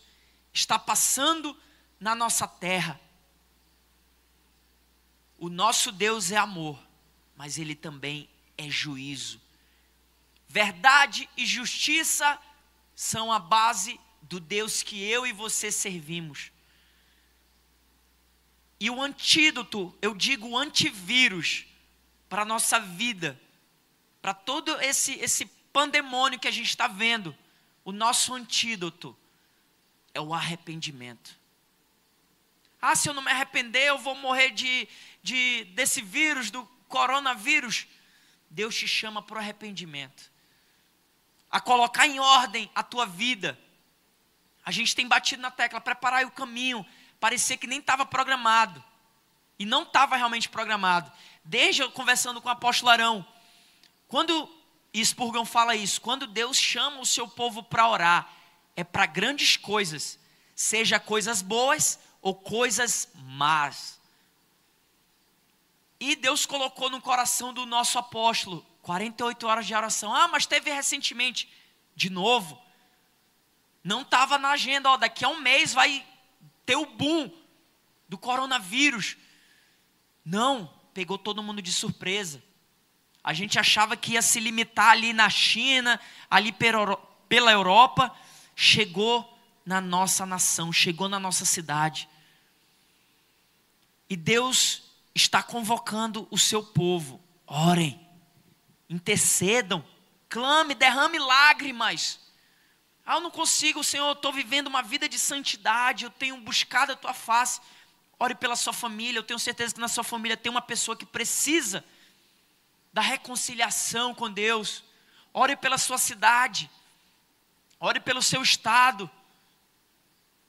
está 0.53 0.79
passando 0.79 1.55
na 1.99 2.15
nossa 2.15 2.47
terra. 2.47 2.99
O 5.37 5.49
nosso 5.49 5.91
Deus 5.91 6.31
é 6.31 6.37
amor, 6.37 6.79
mas 7.35 7.57
ele 7.57 7.75
também 7.75 8.29
é 8.59 8.69
juízo. 8.69 9.41
Verdade 10.47 11.29
e 11.37 11.45
justiça 11.45 12.37
são 12.93 13.31
a 13.31 13.39
base 13.39 13.97
do 14.21 14.39
Deus 14.39 14.83
que 14.83 15.01
eu 15.01 15.25
e 15.25 15.31
você 15.31 15.71
servimos. 15.71 16.51
E 18.79 18.89
o 18.89 19.01
antídoto, 19.01 19.97
eu 20.01 20.13
digo 20.13 20.57
antivírus 20.57 21.65
para 22.27 22.41
a 22.41 22.45
nossa 22.45 22.79
vida, 22.79 23.39
para 24.21 24.33
todo 24.33 24.79
esse, 24.81 25.13
esse 25.13 25.45
pandemônio 25.71 26.39
que 26.39 26.47
a 26.47 26.51
gente 26.51 26.69
está 26.69 26.87
vendo, 26.87 27.35
o 27.85 27.91
nosso 27.91 28.33
antídoto 28.33 29.15
é 30.13 30.19
o 30.19 30.33
arrependimento. 30.33 31.39
Ah, 32.81 32.95
se 32.95 33.07
eu 33.07 33.13
não 33.13 33.21
me 33.21 33.31
arrepender, 33.31 33.87
eu 33.87 33.97
vou 33.97 34.15
morrer 34.15 34.51
de, 34.51 34.87
de 35.23 35.65
desse 35.75 36.01
vírus, 36.01 36.51
do 36.51 36.65
coronavírus. 36.87 37.87
Deus 38.49 38.75
te 38.75 38.87
chama 38.87 39.21
para 39.21 39.35
o 39.35 39.39
arrependimento, 39.39 40.31
a 41.49 41.59
colocar 41.59 42.07
em 42.07 42.19
ordem 42.19 42.69
a 42.73 42.83
tua 42.83 43.05
vida. 43.05 43.57
A 44.65 44.71
gente 44.71 44.95
tem 44.95 45.07
batido 45.07 45.41
na 45.41 45.51
tecla, 45.51 45.79
preparar 45.81 46.25
o 46.25 46.31
caminho. 46.31 46.85
Parecia 47.19 47.57
que 47.57 47.67
nem 47.67 47.79
estava 47.79 48.05
programado. 48.05 48.83
E 49.57 49.65
não 49.65 49.83
estava 49.83 50.15
realmente 50.15 50.47
programado. 50.47 51.11
Desde 51.43 51.81
eu 51.81 51.91
conversando 51.91 52.41
com 52.41 52.47
o 52.47 52.51
apóstolo 52.51 52.91
Arão, 52.91 53.25
quando 54.07 54.49
Spurgeon 54.95 55.45
fala 55.45 55.75
isso, 55.75 56.01
quando 56.01 56.27
Deus 56.27 56.57
chama 56.57 56.99
o 56.99 57.05
seu 57.05 57.27
povo 57.27 57.61
para 57.63 57.87
orar, 57.87 58.33
é 58.75 58.83
para 58.83 59.05
grandes 59.05 59.57
coisas, 59.57 60.17
seja 60.55 60.99
coisas 60.99 61.41
boas 61.41 61.99
ou 62.21 62.33
coisas 62.33 63.09
más. 63.15 63.98
E 65.99 66.15
Deus 66.15 66.45
colocou 66.45 66.89
no 66.89 67.01
coração 67.01 67.53
do 67.53 67.65
nosso 67.65 67.99
apóstolo 67.99 68.65
48 68.81 69.45
horas 69.45 69.67
de 69.67 69.75
oração. 69.75 70.15
Ah, 70.15 70.27
mas 70.27 70.45
teve 70.45 70.71
recentemente. 70.71 71.49
De 71.95 72.09
novo. 72.09 72.59
Não 73.83 74.01
estava 74.01 74.37
na 74.37 74.51
agenda, 74.51 74.89
ó, 74.89 74.97
daqui 74.97 75.25
a 75.25 75.29
um 75.29 75.39
mês 75.39 75.73
vai 75.73 76.05
ter 76.65 76.75
o 76.75 76.85
boom 76.85 77.31
do 78.07 78.17
coronavírus. 78.17 79.17
Não, 80.23 80.73
pegou 80.93 81.17
todo 81.17 81.43
mundo 81.43 81.61
de 81.61 81.71
surpresa. 81.71 82.41
A 83.23 83.33
gente 83.33 83.59
achava 83.59 83.97
que 83.97 84.13
ia 84.13 84.21
se 84.21 84.39
limitar 84.39 84.91
ali 84.91 85.11
na 85.11 85.29
China, 85.29 85.99
ali 86.29 86.51
pela 86.51 87.51
Europa. 87.51 88.15
Chegou 88.55 89.37
na 89.65 89.81
nossa 89.81 90.25
nação, 90.25 90.71
chegou 90.71 91.09
na 91.09 91.19
nossa 91.19 91.45
cidade. 91.45 92.07
E 94.09 94.15
Deus 94.15 94.88
está 95.19 95.43
convocando 95.43 96.27
o 96.31 96.37
seu 96.37 96.63
povo. 96.63 97.21
Orem, 97.45 97.99
intercedam, 98.89 99.85
clame, 100.27 100.73
derrame 100.73 101.19
lágrimas. 101.19 102.19
Ah, 103.05 103.15
eu 103.15 103.21
não 103.21 103.31
consigo, 103.31 103.83
Senhor, 103.83 104.07
eu 104.07 104.13
estou 104.13 104.31
vivendo 104.31 104.67
uma 104.67 104.81
vida 104.81 105.09
de 105.09 105.17
santidade, 105.17 106.05
eu 106.05 106.11
tenho 106.11 106.37
buscado 106.37 106.91
a 106.93 106.95
tua 106.95 107.13
face. 107.13 107.59
Ore 108.19 108.35
pela 108.35 108.55
sua 108.55 108.73
família, 108.73 109.19
eu 109.19 109.23
tenho 109.23 109.39
certeza 109.39 109.73
que 109.73 109.81
na 109.81 109.87
sua 109.87 110.03
família 110.03 110.37
tem 110.37 110.49
uma 110.49 110.61
pessoa 110.61 110.95
que 110.95 111.05
precisa 111.05 111.83
da 112.93 113.01
reconciliação 113.01 114.13
com 114.13 114.31
Deus. 114.31 114.83
Ore 115.33 115.55
pela 115.55 115.77
sua 115.77 115.97
cidade, 115.97 116.69
ore 117.79 117.99
pelo 117.99 118.21
seu 118.21 118.41
estado. 118.41 119.09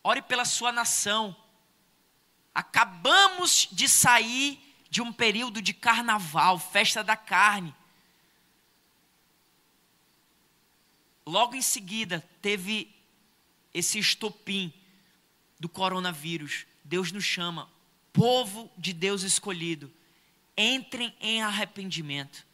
Ore 0.03 0.23
pela 0.23 0.47
sua 0.47 0.73
nação. 0.73 1.37
Acabamos 2.54 3.69
de 3.71 3.88
sair 3.88 4.59
de 4.90 5.00
um 5.00 5.12
período 5.12 5.62
de 5.62 5.73
carnaval, 5.73 6.59
festa 6.59 7.02
da 7.02 7.16
carne. 7.16 7.75
Logo 11.25 11.54
em 11.54 11.62
seguida, 11.62 12.28
teve 12.42 12.92
esse 13.73 13.99
estopim 13.99 14.73
do 15.61 15.69
coronavírus. 15.69 16.66
Deus 16.83 17.12
nos 17.12 17.25
chama, 17.25 17.71
povo 18.12 18.71
de 18.76 18.92
Deus 18.92 19.23
escolhido, 19.23 19.92
entrem 20.57 21.14
em 21.21 21.40
arrependimento, 21.42 22.45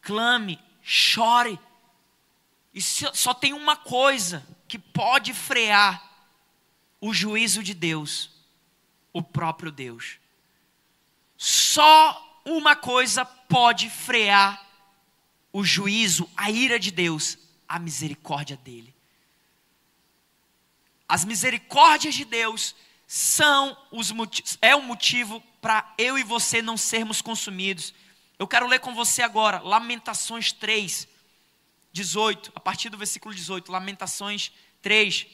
clame, 0.00 0.60
chore. 0.80 1.58
E 2.72 2.80
só 2.80 3.34
tem 3.34 3.52
uma 3.52 3.76
coisa 3.76 4.46
que 4.68 4.78
pode 4.78 5.34
frear 5.34 6.12
o 7.00 7.12
juízo 7.12 7.62
de 7.62 7.74
Deus, 7.74 8.30
o 9.14 9.22
próprio 9.22 9.72
Deus. 9.72 10.18
Só 11.38 12.42
uma 12.44 12.76
coisa 12.76 13.24
pode 13.24 13.88
frear 13.88 14.62
o 15.50 15.64
juízo, 15.64 16.28
a 16.36 16.50
ira 16.50 16.78
de 16.78 16.90
Deus, 16.90 17.38
a 17.66 17.78
misericórdia 17.78 18.56
dele. 18.58 18.94
As 21.08 21.24
misericórdias 21.24 22.14
de 22.14 22.24
Deus 22.24 22.74
são 23.06 23.76
os 23.90 24.12
é 24.60 24.74
o 24.74 24.82
motivo 24.82 25.40
para 25.62 25.94
eu 25.96 26.18
e 26.18 26.22
você 26.22 26.60
não 26.60 26.76
sermos 26.76 27.22
consumidos. 27.22 27.94
Eu 28.38 28.48
quero 28.48 28.66
ler 28.66 28.80
com 28.80 28.94
você 28.94 29.22
agora 29.22 29.60
Lamentações 29.60 30.52
3, 30.52 31.06
18, 31.92 32.52
a 32.54 32.60
partir 32.60 32.90
do 32.90 32.98
versículo 32.98 33.34
18, 33.34 33.70
Lamentações 33.70 34.50
3, 34.82 35.26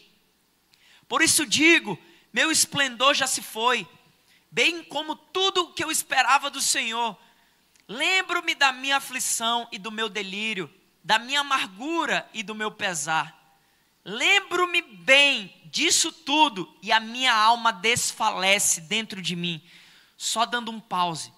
por 1.09 1.23
isso 1.23 1.45
digo: 1.45 1.99
meu 2.33 2.51
esplendor 2.51 3.15
já 3.15 3.27
se 3.27 3.43
foi, 3.43 3.87
bem 4.51 4.83
como 4.85 5.17
tudo 5.17 5.63
o 5.63 5.73
que 5.73 5.83
eu 5.83 5.91
esperava 5.91 6.51
do 6.51 6.61
Senhor. 6.61 7.17
Lembro-me 7.89 8.55
da 8.55 8.73
minha 8.73 8.99
aflição 8.99 9.67
e 9.73 9.79
do 9.79 9.91
meu 9.91 10.09
delírio, 10.09 10.73
da 11.03 11.19
minha 11.19 11.41
amargura 11.41 12.29
e 12.33 12.43
do 12.43 12.55
meu 12.55 12.71
pesar. 12.71 13.37
Lembro-me 14.05 14.81
bem 14.81 15.55
disso 15.67 16.13
tudo 16.13 16.73
e 16.83 16.91
a 16.93 17.01
minha 17.01 17.35
alma 17.35 17.73
desfalece 17.73 18.83
dentro 18.83 19.21
de 19.21 19.37
mim. 19.37 19.63
Só 20.17 20.47
dando 20.47 20.71
um 20.71 20.81
pause. 20.81 21.33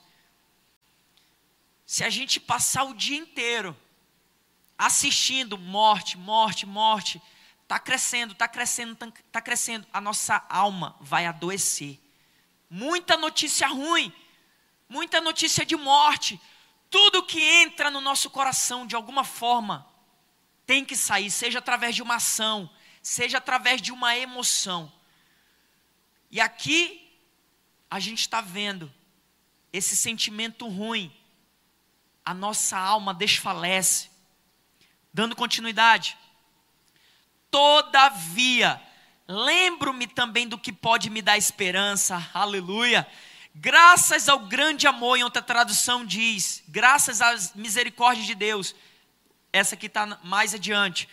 Se 1.87 2.05
a 2.05 2.11
gente 2.11 2.41
passar 2.41 2.85
o 2.85 2.95
dia 2.95 3.17
inteiro 3.17 3.77
assistindo 4.79 5.57
morte, 5.57 6.17
morte, 6.19 6.67
morte, 6.67 7.21
está 7.73 7.79
crescendo, 7.79 8.33
está 8.33 8.47
crescendo, 8.47 8.93
está 8.93 9.11
tá 9.33 9.41
crescendo, 9.41 9.87
a 9.91 10.01
nossa 10.01 10.45
alma 10.49 10.95
vai 11.01 11.25
adoecer. 11.25 11.99
Muita 12.69 13.17
notícia 13.17 13.67
ruim, 13.67 14.13
muita 14.87 15.23
notícia 15.23 15.65
de 15.65 15.75
morte, 15.75 16.39
tudo 16.91 17.23
que 17.23 17.41
entra 17.41 17.91
no 17.91 18.03
nosso 18.03 18.29
coração 18.29 18.87
de 18.87 18.95
alguma 18.95 19.25
forma 19.25 19.87
tem 20.67 20.85
que 20.85 20.95
sair, 20.95 21.31
seja 21.31 21.61
através 21.61 21.97
de 21.97 22.03
uma 22.03 22.17
ação, 22.17 22.71
seja 23.03 23.39
através 23.39 23.81
de 23.81 23.91
uma 23.91 24.15
emoção. 24.17 24.93
E 26.31 26.41
aqui 26.41 27.11
a 27.91 27.99
gente 27.99 28.21
está 28.21 28.43
vendo 28.43 28.93
esse 29.73 29.97
sentimento 29.97 30.69
ruim, 30.69 31.11
a 32.23 32.35
nossa 32.35 32.79
alma 32.79 33.15
desfalece. 33.15 34.11
Dando 35.13 35.35
continuidade. 35.35 36.19
Todavia, 37.53 38.81
lembro-me 39.29 40.07
também 40.07 40.49
do 40.49 40.57
que 40.57 40.73
pode 40.73 41.11
me 41.11 41.21
dar 41.21 41.37
esperança, 41.37 42.31
aleluia. 42.33 43.07
Graças 43.55 44.27
ao 44.27 44.39
grande 44.39 44.87
amor, 44.87 45.19
em 45.19 45.23
outra 45.23 45.43
tradução 45.43 46.03
diz, 46.03 46.65
graças 46.67 47.21
às 47.21 47.55
misericórdias 47.55 48.27
de 48.27 48.35
Deus, 48.35 48.75
essa 49.53 49.75
aqui 49.75 49.85
está 49.85 50.19
mais 50.25 50.55
adiante. 50.55 51.07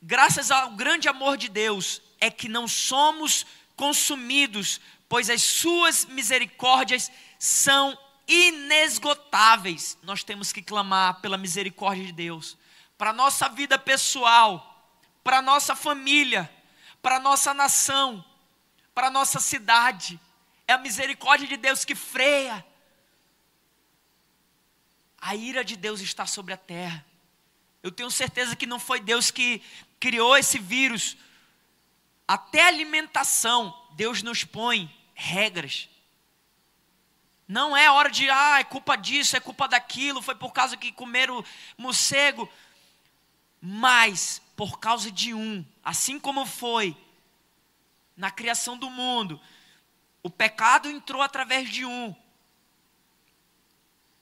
Graças 0.00 0.52
ao 0.52 0.70
grande 0.70 1.08
amor 1.08 1.36
de 1.36 1.48
Deus, 1.48 2.00
é 2.20 2.30
que 2.30 2.48
não 2.48 2.68
somos 2.68 3.44
consumidos, 3.74 4.80
pois 5.08 5.28
as 5.28 5.42
suas 5.42 6.04
misericórdias 6.04 7.10
são 7.36 7.98
inesgotáveis. 8.28 9.98
Nós 10.04 10.22
temos 10.22 10.52
que 10.52 10.62
clamar 10.62 11.20
pela 11.20 11.36
misericórdia 11.36 12.06
de 12.06 12.12
Deus, 12.12 12.56
para 12.96 13.10
a 13.10 13.12
nossa 13.12 13.48
vida 13.48 13.76
pessoal, 13.76 14.71
para 15.22 15.38
a 15.38 15.42
nossa 15.42 15.74
família, 15.74 16.50
para 17.00 17.16
a 17.16 17.20
nossa 17.20 17.54
nação, 17.54 18.24
para 18.94 19.08
a 19.08 19.10
nossa 19.10 19.40
cidade. 19.40 20.20
É 20.66 20.72
a 20.72 20.78
misericórdia 20.78 21.46
de 21.46 21.56
Deus 21.56 21.84
que 21.84 21.94
freia. 21.94 22.64
A 25.20 25.34
ira 25.36 25.64
de 25.64 25.76
Deus 25.76 26.00
está 26.00 26.26
sobre 26.26 26.52
a 26.54 26.56
terra. 26.56 27.04
Eu 27.82 27.90
tenho 27.90 28.10
certeza 28.10 28.54
que 28.54 28.66
não 28.66 28.78
foi 28.78 29.00
Deus 29.00 29.30
que 29.30 29.62
criou 29.98 30.36
esse 30.36 30.58
vírus. 30.58 31.16
Até 32.26 32.66
alimentação, 32.66 33.76
Deus 33.92 34.22
nos 34.22 34.44
põe 34.44 34.92
regras. 35.14 35.88
Não 37.46 37.76
é 37.76 37.90
hora 37.90 38.10
de, 38.10 38.30
ah, 38.30 38.60
é 38.60 38.64
culpa 38.64 38.96
disso, 38.96 39.36
é 39.36 39.40
culpa 39.40 39.68
daquilo, 39.68 40.22
foi 40.22 40.34
por 40.34 40.52
causa 40.52 40.76
que 40.76 40.90
comeram 40.92 41.44
morcego. 41.76 42.48
Mas, 43.60 44.40
por 44.62 44.78
causa 44.78 45.10
de 45.10 45.34
um, 45.34 45.66
assim 45.82 46.20
como 46.20 46.46
foi 46.46 46.96
na 48.16 48.30
criação 48.30 48.78
do 48.78 48.88
mundo, 48.88 49.40
o 50.22 50.30
pecado 50.30 50.88
entrou 50.88 51.20
através 51.20 51.68
de 51.68 51.84
um. 51.84 52.14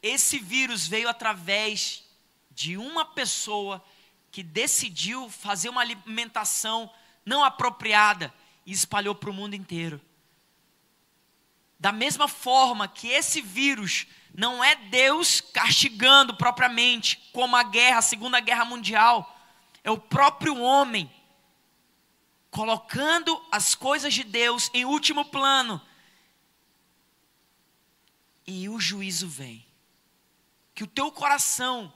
Esse 0.02 0.38
vírus 0.38 0.88
veio 0.88 1.10
através 1.10 2.02
de 2.52 2.78
uma 2.78 3.04
pessoa 3.04 3.84
que 4.32 4.42
decidiu 4.42 5.28
fazer 5.28 5.68
uma 5.68 5.82
alimentação 5.82 6.90
não 7.22 7.44
apropriada 7.44 8.32
e 8.64 8.72
espalhou 8.72 9.14
para 9.14 9.28
o 9.28 9.34
mundo 9.34 9.52
inteiro. 9.52 10.00
Da 11.78 11.92
mesma 11.92 12.28
forma 12.28 12.88
que 12.88 13.08
esse 13.08 13.42
vírus 13.42 14.06
não 14.32 14.64
é 14.64 14.74
Deus 14.74 15.42
castigando 15.42 16.34
propriamente, 16.34 17.28
como 17.30 17.56
a 17.56 17.62
guerra, 17.62 17.98
a 17.98 18.02
Segunda 18.02 18.40
Guerra 18.40 18.64
Mundial, 18.64 19.36
é 19.82 19.90
o 19.90 19.98
próprio 19.98 20.60
homem 20.60 21.10
colocando 22.50 23.40
as 23.50 23.74
coisas 23.74 24.12
de 24.12 24.24
Deus 24.24 24.70
em 24.74 24.84
último 24.84 25.24
plano. 25.24 25.80
E 28.46 28.68
o 28.68 28.80
juízo 28.80 29.28
vem. 29.28 29.64
Que 30.74 30.84
o 30.84 30.86
teu 30.86 31.10
coração 31.12 31.92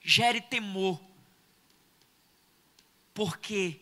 gere 0.00 0.40
temor, 0.40 1.00
porque 3.14 3.80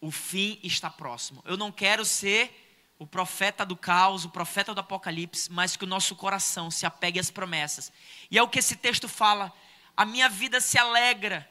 o 0.00 0.10
fim 0.10 0.58
está 0.62 0.90
próximo. 0.90 1.42
Eu 1.46 1.56
não 1.56 1.70
quero 1.70 2.04
ser 2.04 2.58
o 2.98 3.06
profeta 3.06 3.64
do 3.64 3.76
caos, 3.76 4.24
o 4.24 4.30
profeta 4.30 4.74
do 4.74 4.80
apocalipse, 4.80 5.50
mas 5.50 5.76
que 5.76 5.84
o 5.84 5.88
nosso 5.88 6.14
coração 6.14 6.70
se 6.70 6.84
apegue 6.86 7.18
às 7.18 7.30
promessas. 7.30 7.92
E 8.30 8.38
é 8.38 8.42
o 8.42 8.48
que 8.48 8.58
esse 8.58 8.76
texto 8.76 9.08
fala: 9.08 9.52
a 9.96 10.04
minha 10.04 10.28
vida 10.28 10.60
se 10.60 10.78
alegra. 10.78 11.48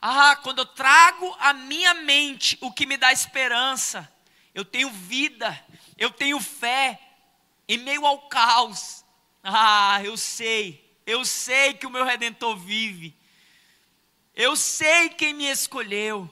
Ah, 0.00 0.36
quando 0.36 0.60
eu 0.60 0.66
trago 0.66 1.36
à 1.40 1.52
minha 1.52 1.92
mente 1.94 2.56
o 2.60 2.72
que 2.72 2.86
me 2.86 2.96
dá 2.96 3.12
esperança, 3.12 4.10
eu 4.54 4.64
tenho 4.64 4.90
vida, 4.90 5.64
eu 5.96 6.10
tenho 6.10 6.40
fé, 6.40 7.00
em 7.68 7.78
meio 7.78 8.06
ao 8.06 8.28
caos. 8.28 9.04
Ah, 9.42 10.00
eu 10.04 10.16
sei, 10.16 10.96
eu 11.04 11.24
sei 11.24 11.74
que 11.74 11.86
o 11.86 11.90
meu 11.90 12.04
redentor 12.04 12.56
vive. 12.56 13.16
Eu 14.34 14.54
sei 14.54 15.08
quem 15.08 15.34
me 15.34 15.44
escolheu. 15.44 16.30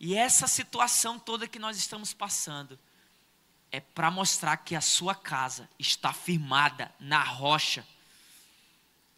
E 0.00 0.16
essa 0.16 0.46
situação 0.46 1.18
toda 1.18 1.48
que 1.48 1.58
nós 1.58 1.76
estamos 1.76 2.12
passando 2.12 2.78
é 3.70 3.80
para 3.80 4.10
mostrar 4.10 4.56
que 4.58 4.74
a 4.74 4.80
sua 4.80 5.14
casa 5.14 5.68
está 5.78 6.12
firmada 6.12 6.92
na 6.98 7.22
rocha. 7.22 7.86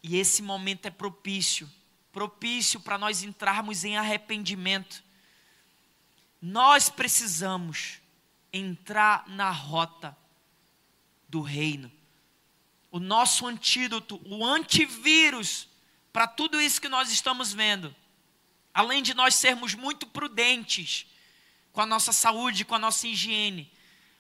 E 0.03 0.19
esse 0.19 0.43
momento 0.43 0.87
é 0.87 0.91
propício 0.91 1.71
propício 2.13 2.81
para 2.81 2.99
nós 2.99 3.23
entrarmos 3.23 3.85
em 3.85 3.97
arrependimento. 3.97 5.03
Nós 6.41 6.89
precisamos 6.89 8.01
entrar 8.53 9.29
na 9.29 9.51
rota 9.51 10.17
do 11.29 11.41
reino 11.41 11.91
o 12.91 12.99
nosso 12.99 13.47
antídoto, 13.47 14.21
o 14.25 14.45
antivírus 14.45 15.69
para 16.13 16.27
tudo 16.27 16.61
isso 16.61 16.81
que 16.81 16.89
nós 16.89 17.11
estamos 17.11 17.53
vendo. 17.53 17.95
Além 18.75 19.03
de 19.03 19.15
nós 19.15 19.37
sermos 19.37 19.75
muito 19.75 20.07
prudentes 20.07 21.07
com 21.73 21.81
a 21.81 21.87
nossa 21.87 22.13
saúde, 22.13 22.65
com 22.65 22.75
a 22.75 22.79
nossa 22.79 23.07
higiene, 23.07 23.71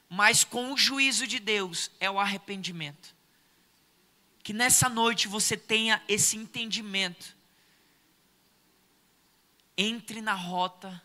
mas 0.09 0.44
com 0.44 0.72
o 0.72 0.79
juízo 0.79 1.26
de 1.26 1.38
Deus 1.38 1.90
é 1.98 2.09
o 2.11 2.18
arrependimento. 2.18 3.14
Que 4.42 4.53
nessa 4.53 4.88
noite 4.88 5.29
você 5.29 5.57
tenha 5.57 6.03
esse 6.09 6.37
entendimento. 6.37 7.37
Entre 9.82 10.20
na 10.20 10.34
rota 10.34 11.02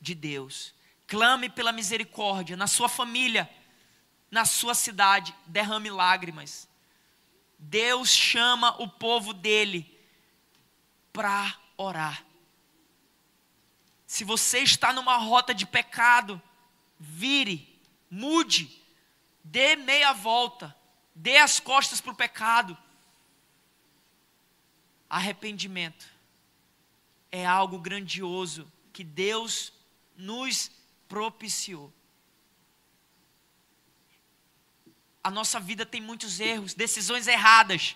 de 0.00 0.12
Deus. 0.12 0.74
Clame 1.06 1.48
pela 1.48 1.70
misericórdia 1.70 2.56
na 2.56 2.66
sua 2.66 2.88
família, 2.88 3.48
na 4.28 4.44
sua 4.44 4.74
cidade, 4.74 5.32
derrame 5.46 5.88
lágrimas. 5.88 6.68
Deus 7.56 8.10
chama 8.10 8.74
o 8.82 8.88
povo 8.88 9.32
dele 9.32 9.96
para 11.12 11.56
orar. 11.76 12.24
Se 14.04 14.24
você 14.24 14.64
está 14.64 14.92
numa 14.92 15.16
rota 15.18 15.54
de 15.54 15.64
pecado, 15.64 16.42
vire, 16.98 17.80
mude, 18.10 18.82
dê 19.44 19.76
meia 19.76 20.12
volta, 20.12 20.74
dê 21.14 21.36
as 21.36 21.60
costas 21.60 22.00
para 22.00 22.10
o 22.10 22.16
pecado. 22.16 22.76
Arrependimento 25.08 26.17
é 27.30 27.46
algo 27.46 27.78
grandioso 27.78 28.70
que 28.92 29.04
Deus 29.04 29.72
nos 30.16 30.70
propiciou. 31.08 31.92
a 35.28 35.30
nossa 35.30 35.60
vida 35.60 35.84
tem 35.84 36.00
muitos 36.00 36.40
erros, 36.40 36.72
decisões 36.72 37.26
erradas. 37.26 37.94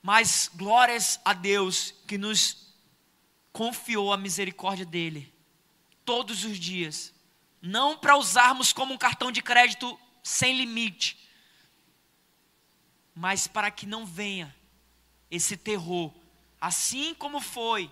Mas 0.00 0.48
glórias 0.54 1.20
a 1.24 1.32
Deus 1.32 1.92
que 2.06 2.16
nos 2.16 2.72
confiou 3.52 4.12
a 4.12 4.16
misericórdia 4.16 4.86
dele 4.86 5.34
todos 6.04 6.44
os 6.44 6.58
dias, 6.58 7.12
não 7.60 7.98
para 7.98 8.16
usarmos 8.16 8.72
como 8.72 8.94
um 8.94 8.98
cartão 8.98 9.32
de 9.32 9.42
crédito 9.42 9.98
sem 10.22 10.56
limite, 10.56 11.18
mas 13.12 13.48
para 13.48 13.68
que 13.68 13.84
não 13.84 14.06
venha 14.06 14.54
esse 15.28 15.56
terror, 15.56 16.12
assim 16.62 17.12
como 17.14 17.40
foi 17.40 17.90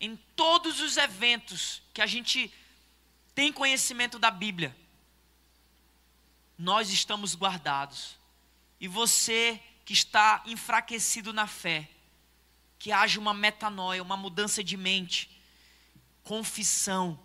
em 0.00 0.16
todos 0.34 0.80
os 0.80 0.96
eventos 0.96 1.82
que 1.94 2.02
a 2.02 2.06
gente 2.06 2.52
tem 3.34 3.52
conhecimento 3.52 4.18
da 4.18 4.30
Bíblia 4.32 4.74
nós 6.58 6.90
estamos 6.90 7.34
guardados. 7.34 8.16
E 8.80 8.88
você 8.88 9.60
que 9.84 9.92
está 9.92 10.42
enfraquecido 10.46 11.32
na 11.32 11.46
fé, 11.46 11.88
que 12.78 12.92
haja 12.92 13.20
uma 13.20 13.34
metanoia, 13.34 14.02
uma 14.02 14.16
mudança 14.16 14.62
de 14.62 14.76
mente, 14.76 15.30
confissão, 16.22 17.18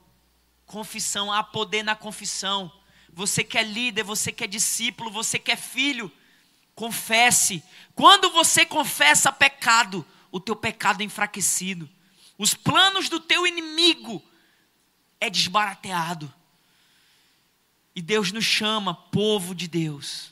confissão, 0.65 1.32
há 1.32 1.43
poder 1.43 1.84
na 1.84 1.95
confissão. 1.95 2.71
Você 3.10 3.43
que 3.43 3.58
é 3.58 3.63
líder, 3.63 4.04
você 4.04 4.32
que 4.32 4.43
é 4.43 4.47
discípulo, 4.47 5.10
você 5.10 5.39
que 5.39 5.51
é 5.51 5.56
filho, 5.56 6.12
confesse. 6.75 7.63
Quando 7.95 8.30
você 8.32 8.65
confessa 8.65 9.32
pecado, 9.32 10.06
o 10.32 10.39
teu 10.39 10.56
pecado 10.56 11.02
é 11.02 11.04
enfraquecido. 11.04 11.89
Os 12.38 12.54
planos 12.54 13.10
do 13.10 13.20
teu 13.20 13.46
inimigo 13.46 14.24
é 15.20 15.30
desbarateado. 15.30 16.34
E 17.96 18.02
Deus 18.02 18.32
nos 18.32 18.46
chama, 18.46 18.96
povo 18.96 19.54
de 19.54 19.67
Deus, 19.67 20.32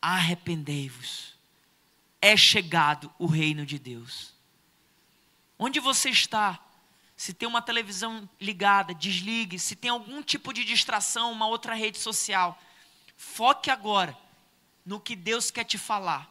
arrependei-vos. 0.00 1.34
É 2.20 2.36
chegado 2.36 3.12
o 3.18 3.26
reino 3.26 3.64
de 3.64 3.78
Deus. 3.78 4.34
Onde 5.58 5.80
você 5.80 6.10
está? 6.10 6.60
Se 7.16 7.32
tem 7.32 7.48
uma 7.48 7.62
televisão 7.62 8.28
ligada, 8.38 8.94
desligue. 8.94 9.58
Se 9.58 9.74
tem 9.74 9.90
algum 9.90 10.22
tipo 10.22 10.52
de 10.52 10.64
distração, 10.64 11.32
uma 11.32 11.46
outra 11.46 11.74
rede 11.74 11.98
social, 11.98 12.60
foque 13.16 13.70
agora 13.70 14.16
no 14.84 15.00
que 15.00 15.16
Deus 15.16 15.50
quer 15.50 15.64
te 15.64 15.78
falar. 15.78 16.30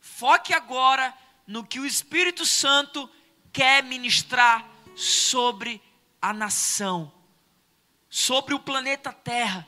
Foque 0.00 0.52
agora 0.52 1.14
no 1.50 1.66
que 1.66 1.80
o 1.80 1.84
Espírito 1.84 2.46
Santo 2.46 3.10
quer 3.52 3.82
ministrar 3.82 4.70
sobre 4.94 5.82
a 6.22 6.32
nação, 6.32 7.12
sobre 8.08 8.54
o 8.54 8.60
planeta 8.60 9.12
Terra. 9.12 9.66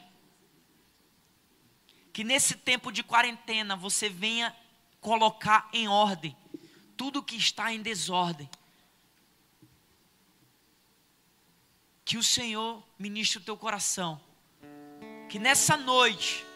Que 2.13 2.23
nesse 2.23 2.55
tempo 2.55 2.93
de 2.93 3.03
quarentena 3.03 3.75
você 3.75 4.09
venha 4.09 4.57
colocar 5.01 5.69
em 5.73 5.89
ordem 5.89 6.37
tudo 6.97 7.21
que 7.21 7.35
está 7.35 7.73
em 7.73 7.83
desordem. 7.83 8.49
Que 12.05 12.17
o 12.17 12.23
Senhor 12.23 12.81
ministre 12.97 13.39
o 13.39 13.45
teu 13.45 13.57
coração. 13.57 14.21
Que 15.29 15.37
nessa 15.37 15.77
noite, 15.77 16.47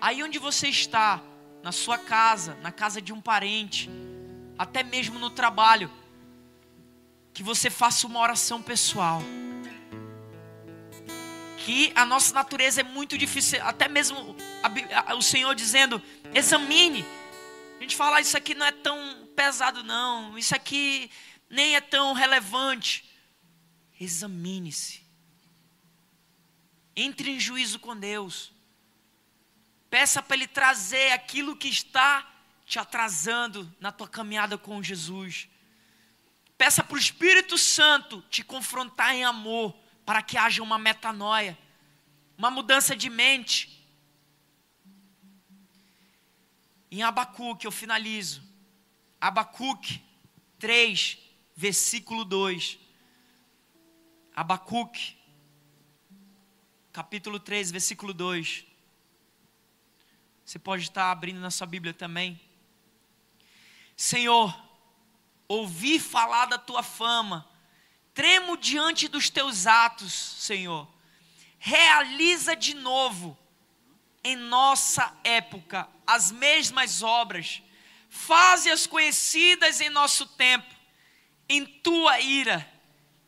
aí 0.00 0.22
onde 0.22 0.38
você 0.38 0.68
está, 0.68 1.22
na 1.62 1.70
sua 1.70 1.98
casa, 1.98 2.54
na 2.62 2.72
casa 2.72 3.02
de 3.02 3.12
um 3.12 3.20
parente, 3.20 3.90
até 4.60 4.82
mesmo 4.82 5.18
no 5.18 5.30
trabalho, 5.30 5.90
que 7.32 7.42
você 7.42 7.70
faça 7.70 8.06
uma 8.06 8.20
oração 8.20 8.60
pessoal. 8.60 9.22
Que 11.64 11.90
a 11.94 12.04
nossa 12.04 12.34
natureza 12.34 12.82
é 12.82 12.84
muito 12.84 13.16
difícil, 13.16 13.58
até 13.64 13.88
mesmo 13.88 14.36
o 15.16 15.22
Senhor 15.22 15.54
dizendo: 15.54 16.02
examine. 16.34 17.06
A 17.78 17.80
gente 17.80 17.96
fala, 17.96 18.20
isso 18.20 18.36
aqui 18.36 18.54
não 18.54 18.66
é 18.66 18.70
tão 18.70 19.26
pesado, 19.34 19.82
não, 19.82 20.36
isso 20.36 20.54
aqui 20.54 21.10
nem 21.48 21.74
é 21.74 21.80
tão 21.80 22.12
relevante. 22.12 23.08
Examine-se. 23.98 25.00
Entre 26.94 27.30
em 27.30 27.40
juízo 27.40 27.78
com 27.78 27.96
Deus. 27.96 28.52
Peça 29.88 30.22
para 30.22 30.36
Ele 30.36 30.46
trazer 30.46 31.12
aquilo 31.12 31.56
que 31.56 31.68
está 31.68 32.29
te 32.70 32.78
atrasando 32.78 33.68
na 33.80 33.90
tua 33.90 34.08
caminhada 34.08 34.56
com 34.56 34.80
Jesus. 34.80 35.48
Peça 36.56 36.84
para 36.84 36.94
o 36.94 36.98
Espírito 36.98 37.58
Santo 37.58 38.22
te 38.30 38.44
confrontar 38.44 39.12
em 39.12 39.24
amor, 39.24 39.76
para 40.06 40.22
que 40.22 40.38
haja 40.38 40.62
uma 40.62 40.78
metanoia, 40.78 41.58
uma 42.38 42.48
mudança 42.48 42.94
de 42.94 43.10
mente. 43.10 43.84
Em 46.92 47.02
Abacuque, 47.02 47.66
eu 47.66 47.72
finalizo. 47.72 48.40
Abacuque 49.20 50.00
3, 50.60 51.18
versículo 51.56 52.24
2. 52.24 52.78
Abacuque, 54.32 55.16
capítulo 56.92 57.40
3, 57.40 57.72
versículo 57.72 58.14
2. 58.14 58.64
Você 60.44 60.58
pode 60.58 60.84
estar 60.84 61.10
abrindo 61.10 61.40
na 61.40 61.50
sua 61.50 61.66
Bíblia 61.66 61.92
também. 61.92 62.40
Senhor, 64.00 64.58
ouvi 65.46 65.98
falar 65.98 66.46
da 66.46 66.56
tua 66.56 66.82
fama, 66.82 67.46
tremo 68.14 68.56
diante 68.56 69.08
dos 69.08 69.28
teus 69.28 69.66
atos, 69.66 70.10
Senhor. 70.10 70.88
Realiza 71.58 72.56
de 72.56 72.72
novo 72.72 73.36
em 74.24 74.36
nossa 74.36 75.14
época 75.22 75.86
as 76.06 76.32
mesmas 76.32 77.02
obras, 77.02 77.62
faze-as 78.08 78.86
conhecidas 78.86 79.82
em 79.82 79.90
nosso 79.90 80.24
tempo, 80.28 80.74
em 81.46 81.66
tua 81.66 82.18
ira, 82.20 82.66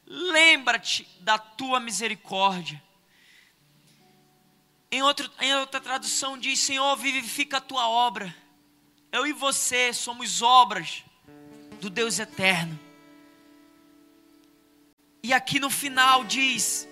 lembra-te 0.07 1.07
da 1.21 1.37
tua 1.37 1.81
misericórdia. 1.81 2.83
Em, 4.91 5.03
outro, 5.03 5.31
em 5.39 5.55
outra 5.55 5.83
tradução 5.83 6.39
diz: 6.39 6.61
Senhor, 6.61 6.97
vivifica 6.97 7.59
a 7.59 7.61
tua 7.61 7.87
obra. 7.87 8.42
Eu 9.13 9.27
e 9.27 9.33
você 9.33 9.93
somos 9.93 10.41
obras 10.41 11.05
do 11.79 11.91
Deus 11.91 12.19
eterno. 12.19 12.81
E 15.23 15.35
aqui 15.35 15.61
no 15.61 15.69
final 15.69 16.25
diz: 16.25 16.89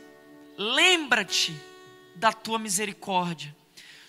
lembra-te 0.59 1.59
da 2.15 2.31
tua 2.31 2.59
misericórdia. 2.59 3.57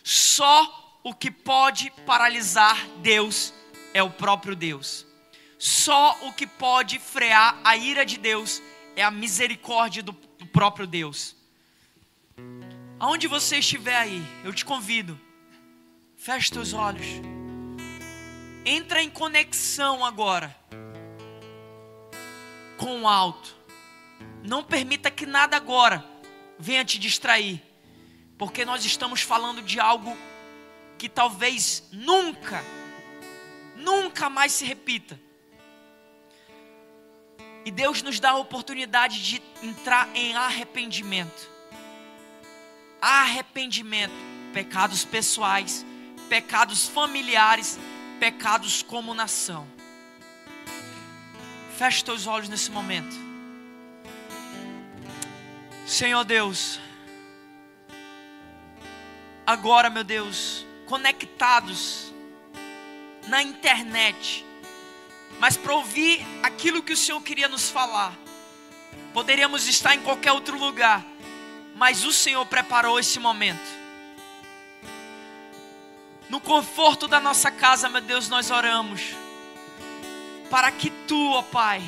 Só 0.03 0.99
o 1.03 1.13
que 1.13 1.31
pode 1.31 1.89
paralisar 2.05 2.85
Deus 2.97 3.53
é 3.93 4.03
o 4.03 4.09
próprio 4.09 4.55
Deus. 4.55 5.05
Só 5.57 6.17
o 6.23 6.33
que 6.33 6.45
pode 6.45 6.99
frear 6.99 7.59
a 7.63 7.77
ira 7.77 8.05
de 8.05 8.17
Deus 8.17 8.61
é 8.95 9.03
a 9.03 9.11
misericórdia 9.11 10.03
do, 10.03 10.11
do 10.11 10.45
próprio 10.47 10.85
Deus. 10.85 11.35
Aonde 12.99 13.27
você 13.27 13.57
estiver 13.57 13.95
aí, 13.95 14.21
eu 14.43 14.53
te 14.53 14.65
convido, 14.65 15.19
feche 16.17 16.51
teus 16.51 16.73
olhos. 16.73 17.05
Entra 18.65 19.01
em 19.01 19.09
conexão 19.09 20.05
agora 20.05 20.55
com 22.77 23.01
o 23.01 23.07
alto. 23.07 23.55
Não 24.43 24.63
permita 24.63 25.09
que 25.11 25.25
nada 25.25 25.55
agora 25.55 26.03
venha 26.57 26.85
te 26.85 26.99
distrair, 26.99 27.61
porque 28.37 28.65
nós 28.65 28.83
estamos 28.85 29.21
falando 29.21 29.61
de 29.61 29.79
algo 29.79 30.17
que 30.97 31.09
talvez 31.09 31.87
nunca, 31.91 32.63
nunca 33.75 34.29
mais 34.29 34.51
se 34.51 34.65
repita. 34.65 35.19
E 37.63 37.71
Deus 37.71 38.01
nos 38.01 38.19
dá 38.19 38.31
a 38.31 38.37
oportunidade 38.37 39.23
de 39.23 39.41
entrar 39.61 40.09
em 40.15 40.35
arrependimento. 40.35 41.49
Arrependimento, 42.99 44.13
pecados 44.53 45.05
pessoais, 45.05 45.85
pecados 46.29 46.87
familiares, 46.87 47.79
pecados 48.21 48.83
como 48.83 49.15
nação. 49.15 49.67
Feche 51.75 52.05
teus 52.05 52.27
olhos 52.27 52.47
nesse 52.47 52.69
momento. 52.69 53.15
Senhor 55.87 56.23
Deus, 56.23 56.79
agora, 59.43 59.89
meu 59.89 60.03
Deus, 60.03 60.63
conectados 60.85 62.13
na 63.27 63.41
internet, 63.41 64.45
mas 65.39 65.57
para 65.57 65.73
ouvir 65.73 66.23
aquilo 66.43 66.83
que 66.83 66.93
o 66.93 66.97
Senhor 66.97 67.21
queria 67.23 67.47
nos 67.47 67.71
falar. 67.71 68.15
Poderíamos 69.15 69.67
estar 69.67 69.95
em 69.95 70.01
qualquer 70.01 70.31
outro 70.31 70.59
lugar, 70.59 71.03
mas 71.75 72.05
o 72.05 72.13
Senhor 72.13 72.45
preparou 72.45 72.99
esse 72.99 73.17
momento 73.17 73.80
no 76.31 76.39
conforto 76.39 77.09
da 77.09 77.19
nossa 77.19 77.51
casa, 77.51 77.89
meu 77.89 77.99
Deus, 77.99 78.29
nós 78.29 78.51
oramos, 78.51 79.01
para 80.49 80.71
que 80.71 80.89
tu, 81.05 81.33
ó 81.33 81.41
Pai, 81.41 81.83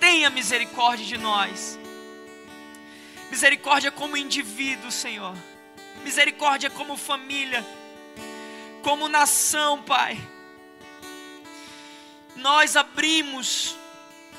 tenha 0.00 0.30
misericórdia 0.30 1.04
de 1.04 1.18
nós, 1.18 1.78
misericórdia 3.30 3.90
como 3.90 4.16
indivíduo, 4.16 4.90
Senhor, 4.90 5.36
misericórdia 6.02 6.70
como 6.70 6.96
família, 6.96 7.62
como 8.82 9.10
nação, 9.10 9.82
Pai. 9.82 10.18
Nós 12.34 12.76
abrimos 12.76 13.76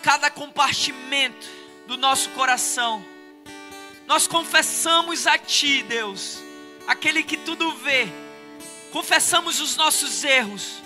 cada 0.02 0.32
compartimento 0.32 1.48
do 1.86 1.96
nosso 1.96 2.32
coração, 2.32 3.06
nós 4.08 4.26
confessamos 4.26 5.28
a 5.28 5.38
Ti, 5.38 5.84
Deus, 5.84 6.40
aquele 6.88 7.22
que 7.22 7.38
tudo 7.38 7.72
vê 7.74 8.12
confessamos 8.92 9.60
os 9.60 9.76
nossos 9.76 10.24
erros, 10.24 10.82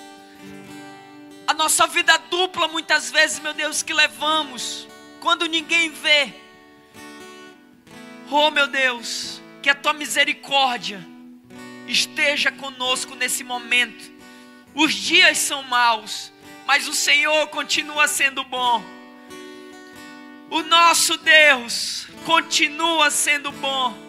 a 1.48 1.54
nossa 1.54 1.86
vida 1.88 2.18
dupla, 2.30 2.68
muitas 2.68 3.12
vezes, 3.12 3.40
meu 3.40 3.54
Deus, 3.54 3.84
que 3.84 3.94
levamos, 3.94 4.88
quando 5.20 5.46
ninguém 5.46 5.90
vê. 5.90 6.34
Oh, 8.30 8.50
meu 8.50 8.68
Deus, 8.68 9.42
que 9.62 9.70
a 9.70 9.76
tua 9.76 9.94
misericórdia 9.94 11.06
esteja 11.88 12.52
conosco 12.52 13.16
nesse 13.16 13.44
momento. 13.44 14.12
Os 14.74 14.94
dias 14.94 15.38
são 15.38 15.62
maus, 15.64 16.32
mas 16.66 16.88
o 16.88 16.94
Senhor 16.94 17.48
continua 17.48 18.08
sendo 18.08 18.44
bom. 18.44 18.84
O 20.50 20.62
nosso 20.64 21.18
Deus 21.18 22.08
continua 22.26 23.12
sendo 23.12 23.52
bom. 23.52 24.03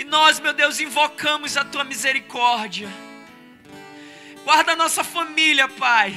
E 0.00 0.04
nós, 0.04 0.40
meu 0.40 0.54
Deus, 0.54 0.80
invocamos 0.80 1.58
a 1.58 1.62
tua 1.62 1.84
misericórdia. 1.84 2.88
Guarda 4.44 4.72
a 4.72 4.76
nossa 4.76 5.04
família, 5.04 5.68
Pai. 5.68 6.14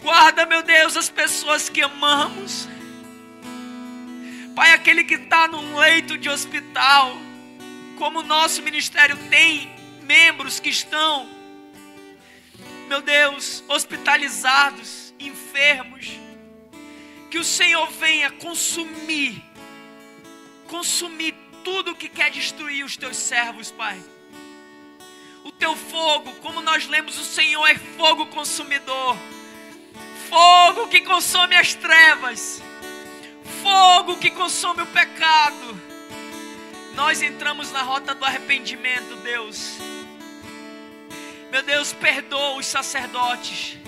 Guarda, 0.00 0.46
meu 0.46 0.62
Deus, 0.62 0.96
as 0.96 1.10
pessoas 1.10 1.68
que 1.68 1.82
amamos. 1.82 2.66
Pai, 4.56 4.72
aquele 4.72 5.04
que 5.04 5.16
está 5.16 5.46
num 5.46 5.76
leito 5.76 6.16
de 6.16 6.30
hospital, 6.30 7.14
como 7.98 8.20
o 8.20 8.24
nosso 8.24 8.62
ministério 8.62 9.18
tem 9.28 9.70
membros 10.04 10.58
que 10.58 10.70
estão, 10.70 11.28
meu 12.88 13.02
Deus, 13.02 13.62
hospitalizados, 13.68 15.12
enfermos, 15.20 16.18
que 17.30 17.36
o 17.36 17.44
Senhor 17.44 17.90
venha 17.90 18.30
consumir, 18.30 19.51
consumir 20.72 21.34
tudo 21.62 21.94
que 21.94 22.08
quer 22.08 22.32
destruir 22.32 22.84
os 22.84 22.96
teus 22.96 23.16
servos, 23.16 23.70
Pai. 23.70 24.02
O 25.44 25.52
teu 25.52 25.76
fogo, 25.76 26.32
como 26.36 26.60
nós 26.60 26.88
lemos, 26.88 27.16
o 27.18 27.24
Senhor 27.24 27.64
é 27.68 27.76
fogo 27.76 28.26
consumidor, 28.26 29.16
fogo 30.28 30.88
que 30.88 31.02
consome 31.02 31.54
as 31.56 31.74
trevas 31.74 32.60
fogo 33.62 34.16
que 34.16 34.30
consome 34.30 34.82
o 34.82 34.86
pecado. 34.86 35.80
Nós 36.94 37.22
entramos 37.22 37.70
na 37.70 37.82
rota 37.82 38.14
do 38.14 38.24
arrependimento, 38.24 39.16
Deus. 39.22 39.78
Meu 41.50 41.62
Deus, 41.62 41.92
perdoa 41.92 42.56
os 42.56 42.66
sacerdotes. 42.66 43.78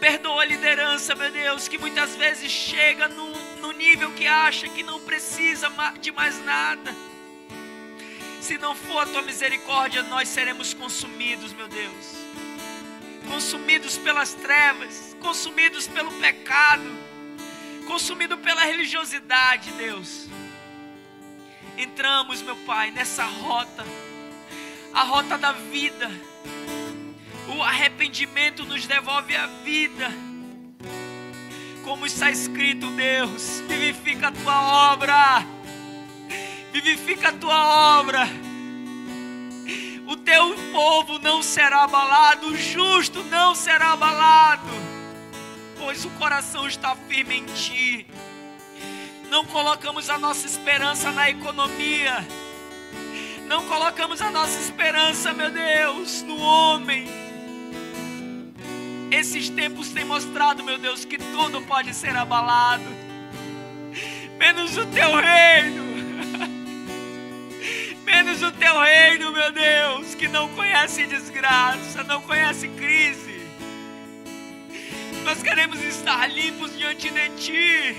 Perdoa 0.00 0.42
a 0.42 0.44
liderança, 0.46 1.14
meu 1.14 1.30
Deus, 1.30 1.68
que 1.68 1.78
muitas 1.78 2.16
vezes 2.16 2.50
chega 2.50 3.06
no 3.08 3.45
nível 3.76 4.12
que 4.12 4.26
acha 4.26 4.68
que 4.68 4.82
não 4.82 5.00
precisa 5.00 5.70
de 6.00 6.10
mais 6.12 6.42
nada. 6.44 6.94
Se 8.40 8.58
não 8.58 8.74
for 8.74 9.00
a 9.00 9.06
tua 9.06 9.22
misericórdia, 9.22 10.02
nós 10.04 10.28
seremos 10.28 10.72
consumidos, 10.74 11.52
meu 11.52 11.68
Deus. 11.68 12.16
Consumidos 13.28 13.98
pelas 13.98 14.34
trevas, 14.34 15.16
consumidos 15.20 15.86
pelo 15.88 16.12
pecado 16.20 17.06
consumido 17.86 18.36
pela 18.38 18.64
religiosidade, 18.64 19.70
Deus. 19.72 20.28
Entramos, 21.78 22.42
meu 22.42 22.56
Pai, 22.56 22.90
nessa 22.90 23.24
rota, 23.24 23.84
a 24.92 25.02
rota 25.02 25.38
da 25.38 25.52
vida. 25.52 26.10
O 27.56 27.62
arrependimento 27.62 28.64
nos 28.64 28.86
devolve 28.86 29.36
a 29.36 29.46
vida. 29.46 30.10
Como 31.86 32.04
está 32.04 32.30
escrito, 32.30 32.90
Deus, 32.90 33.62
vivifica 33.66 34.28
a 34.28 34.32
tua 34.32 34.92
obra. 34.92 35.46
Vivifica 36.70 37.30
a 37.30 37.32
tua 37.32 38.00
obra. 38.00 38.28
O 40.06 40.16
teu 40.16 40.54
povo 40.70 41.18
não 41.18 41.42
será 41.42 41.84
abalado, 41.84 42.48
o 42.48 42.56
justo 42.56 43.24
não 43.24 43.54
será 43.54 43.92
abalado 43.92 44.86
pois 45.86 46.04
o 46.04 46.10
coração 46.18 46.66
está 46.66 46.96
firme 46.96 47.36
em 47.36 47.44
Ti. 47.44 48.06
Não 49.30 49.44
colocamos 49.44 50.10
a 50.10 50.18
nossa 50.18 50.44
esperança 50.44 51.12
na 51.12 51.30
economia, 51.30 52.26
não 53.46 53.68
colocamos 53.68 54.20
a 54.20 54.28
nossa 54.28 54.58
esperança, 54.58 55.32
meu 55.32 55.48
Deus, 55.48 56.22
no 56.22 56.40
homem. 56.40 57.25
Esses 59.10 59.48
tempos 59.48 59.90
têm 59.90 60.04
mostrado, 60.04 60.64
meu 60.64 60.78
Deus, 60.78 61.04
que 61.04 61.18
tudo 61.18 61.62
pode 61.62 61.94
ser 61.94 62.16
abalado, 62.16 62.84
menos 64.38 64.76
o 64.76 64.86
Teu 64.86 65.14
reino. 65.14 65.86
Menos 68.04 68.40
o 68.40 68.52
teu 68.52 68.80
reino, 68.80 69.32
meu 69.32 69.50
Deus, 69.50 70.14
que 70.14 70.28
não 70.28 70.48
conhece 70.50 71.06
desgraça, 71.06 72.04
não 72.04 72.22
conhece 72.22 72.68
crise 72.68 73.36
nós 75.26 75.42
queremos 75.42 75.82
estar 75.82 76.30
limpos 76.30 76.78
diante 76.78 77.10
de 77.10 77.28
Ti. 77.30 77.96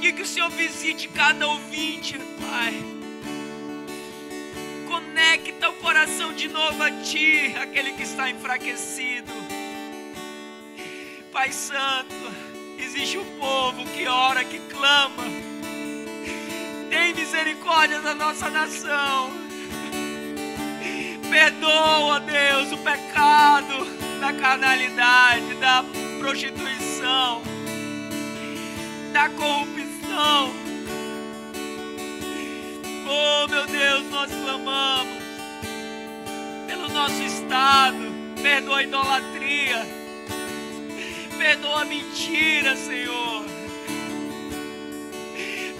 E 0.00 0.12
que 0.12 0.22
o 0.22 0.26
Senhor 0.26 0.48
visite 0.50 1.08
cada 1.08 1.48
ouvinte, 1.48 2.16
Pai. 2.40 2.80
Conecta 4.86 5.68
o 5.68 5.72
coração 5.74 6.32
de 6.32 6.46
novo 6.46 6.80
a 6.80 6.92
Ti, 7.02 7.56
aquele 7.60 7.92
que 7.94 8.04
está 8.04 8.30
enfraquecido. 8.30 9.32
Pai 11.40 11.52
Santo, 11.52 12.14
existe 12.78 13.16
um 13.16 13.24
povo 13.38 13.82
que 13.96 14.06
ora, 14.06 14.44
que 14.44 14.58
clama. 14.58 15.24
Tem 16.90 17.14
misericórdia 17.14 17.98
da 18.02 18.14
nossa 18.14 18.50
nação. 18.50 19.30
Perdoa, 21.30 22.20
Deus, 22.20 22.72
o 22.72 22.76
pecado 22.76 23.86
da 24.20 24.34
carnalidade, 24.34 25.54
da 25.54 25.82
prostituição, 26.18 27.40
da 29.10 29.30
corrupção. 29.30 30.52
Oh, 33.08 33.48
meu 33.48 33.66
Deus, 33.66 34.10
nós 34.10 34.30
clamamos 34.30 35.22
pelo 36.66 36.90
nosso 36.90 37.22
estado, 37.22 38.12
perdoa 38.42 38.80
a 38.80 38.82
idolatria, 38.82 39.99
perdoa 41.40 41.80
a 41.80 41.84
mentira, 41.86 42.76
Senhor. 42.76 43.46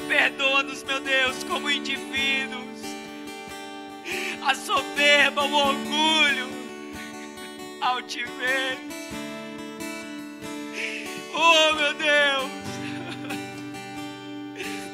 Perdoa-nos, 0.08 0.82
meu 0.84 1.00
Deus, 1.00 1.44
como 1.44 1.70
indivíduos, 1.70 2.80
a 4.42 4.54
soberba, 4.54 5.44
o 5.44 5.52
orgulho, 5.52 6.48
altivez. 7.82 8.78
Oh, 11.34 11.74
meu 11.74 11.92
Deus, 11.92 12.50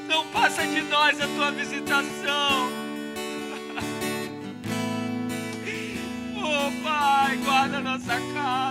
não 0.08 0.26
passa 0.32 0.66
de 0.66 0.82
nós 0.82 1.20
a 1.20 1.28
tua 1.28 1.52
visitação. 1.52 2.72
Oh, 6.36 6.82
Pai, 6.82 7.36
guarda 7.36 7.76
a 7.78 7.80
nossa 7.80 8.20
casa, 8.34 8.65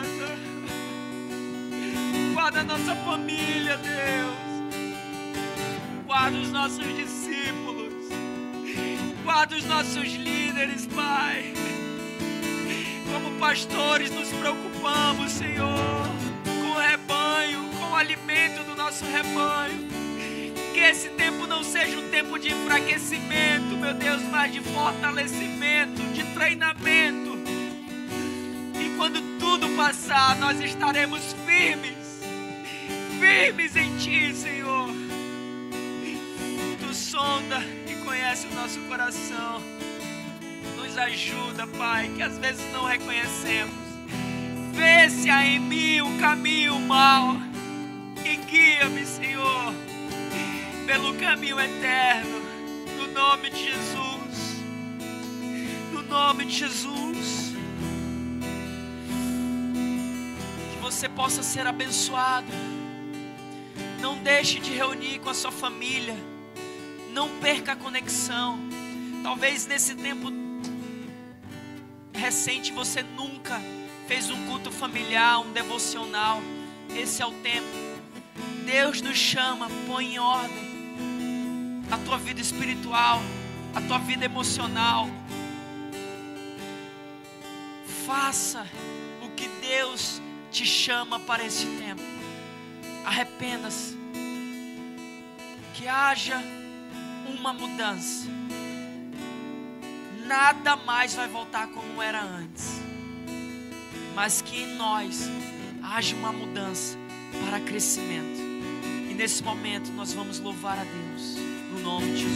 guarda 2.45 2.59
a 2.59 2.63
nossa 2.63 2.95
família, 2.97 3.75
Deus. 3.77 4.35
Guarda 6.05 6.37
os 6.37 6.51
nossos 6.51 6.85
discípulos, 6.95 7.91
guarda 9.23 9.55
os 9.55 9.65
nossos 9.65 10.13
líderes, 10.13 10.85
Pai 10.85 11.53
como 13.11 13.39
pastores, 13.39 14.11
nos 14.11 14.27
preocupamos, 14.29 15.31
Senhor, 15.31 16.07
com 16.43 16.69
o 16.69 16.77
rebanho, 16.77 17.63
com 17.79 17.91
o 17.91 17.95
alimento 17.95 18.63
do 18.63 18.75
nosso 18.75 19.05
rebanho. 19.05 19.87
Que 20.73 20.81
esse 20.81 21.09
tempo 21.09 21.47
não 21.47 21.63
seja 21.63 21.97
um 21.97 22.09
tempo 22.09 22.37
de 22.37 22.51
enfraquecimento, 22.51 23.75
meu 23.77 23.93
Deus, 23.93 24.21
mas 24.23 24.51
de 24.53 24.59
fortalecimento, 24.59 26.01
de 26.13 26.23
treinamento. 26.33 27.39
E 28.79 28.95
quando 28.97 29.39
tudo 29.39 29.69
passar, 29.77 30.35
nós 30.35 30.59
estaremos 30.59 31.33
firmes, 31.45 32.04
firmes 33.25 33.75
em 33.75 33.97
Ti, 33.97 34.33
Senhor. 34.35 34.89
Tu 36.79 36.93
sonda 36.93 37.63
e 37.87 37.95
conhece 38.03 38.47
o 38.47 38.53
nosso 38.53 38.79
coração 38.81 39.61
nos 40.95 40.97
ajuda, 40.97 41.67
Pai, 41.67 42.09
que 42.15 42.21
às 42.21 42.37
vezes 42.37 42.63
não 42.71 42.85
reconhecemos. 42.85 43.73
Vê 44.71 45.09
se 45.09 45.29
há 45.29 45.45
em 45.45 45.59
mim 45.59 46.01
o 46.01 46.19
caminho 46.19 46.79
mau 46.79 47.35
e 48.23 48.35
guia-me, 48.37 49.05
Senhor, 49.05 49.73
pelo 50.85 51.13
caminho 51.15 51.59
eterno, 51.59 52.41
no 52.97 53.07
nome 53.07 53.49
de 53.49 53.65
Jesus. 53.65 54.63
No 55.91 56.01
nome 56.03 56.45
de 56.45 56.55
Jesus. 56.55 57.53
Você 60.81 61.09
possa 61.09 61.43
ser 61.43 61.67
abençoado. 61.67 62.74
Não 64.05 64.17
deixe 64.17 64.59
de 64.59 64.69
reunir 64.69 65.17
com 65.17 65.31
a 65.31 65.33
sua 65.33 65.51
família. 65.51 66.15
Não 67.11 67.39
perca 67.39 67.71
a 67.71 67.75
conexão. 67.75 68.59
Talvez 69.23 69.65
nesse 69.65 69.95
tempo 69.95 70.31
recente 72.13 72.71
você 72.71 73.01
nunca 73.01 73.59
fez 74.07 74.29
um 74.29 74.45
culto 74.45 74.71
familiar, 74.71 75.39
um 75.39 75.51
devocional, 75.51 76.39
esse 76.95 77.23
é 77.23 77.25
o 77.25 77.31
tempo. 77.31 77.65
Deus 78.63 79.01
nos 79.01 79.17
chama, 79.17 79.67
põe 79.87 80.13
em 80.13 80.19
ordem 80.19 81.83
a 81.89 81.97
tua 81.97 82.19
vida 82.19 82.39
espiritual, 82.39 83.19
a 83.73 83.81
tua 83.81 83.97
vida 83.97 84.23
emocional. 84.23 85.09
Faça 88.05 88.67
o 89.23 89.29
que 89.29 89.47
Deus 89.67 90.21
te 90.51 90.63
chama 90.63 91.19
para 91.21 91.43
esse 91.43 91.65
tempo. 91.65 92.03
Arrependa-se. 93.03 93.94
Que 95.75 95.87
haja 95.89 96.41
uma 97.27 97.51
mudança. 97.51 98.27
Nada 100.25 100.77
mais 100.77 101.13
vai 101.13 101.27
voltar 101.27 101.67
como 101.67 102.01
era 102.01 102.23
antes. 102.23 102.81
Mas 104.15 104.41
que 104.41 104.63
em 104.63 104.75
nós 104.77 105.29
haja 105.83 106.15
uma 106.15 106.31
mudança 106.31 106.97
para 107.43 107.59
crescimento. 107.59 108.39
E 109.09 109.13
nesse 109.13 109.43
momento 109.43 109.91
nós 109.91 110.13
vamos 110.13 110.39
louvar 110.39 110.79
a 110.79 110.83
Deus. 110.83 111.35
No 111.71 111.79
nome 111.81 112.13
de 112.13 112.21
Jesus. 112.21 112.35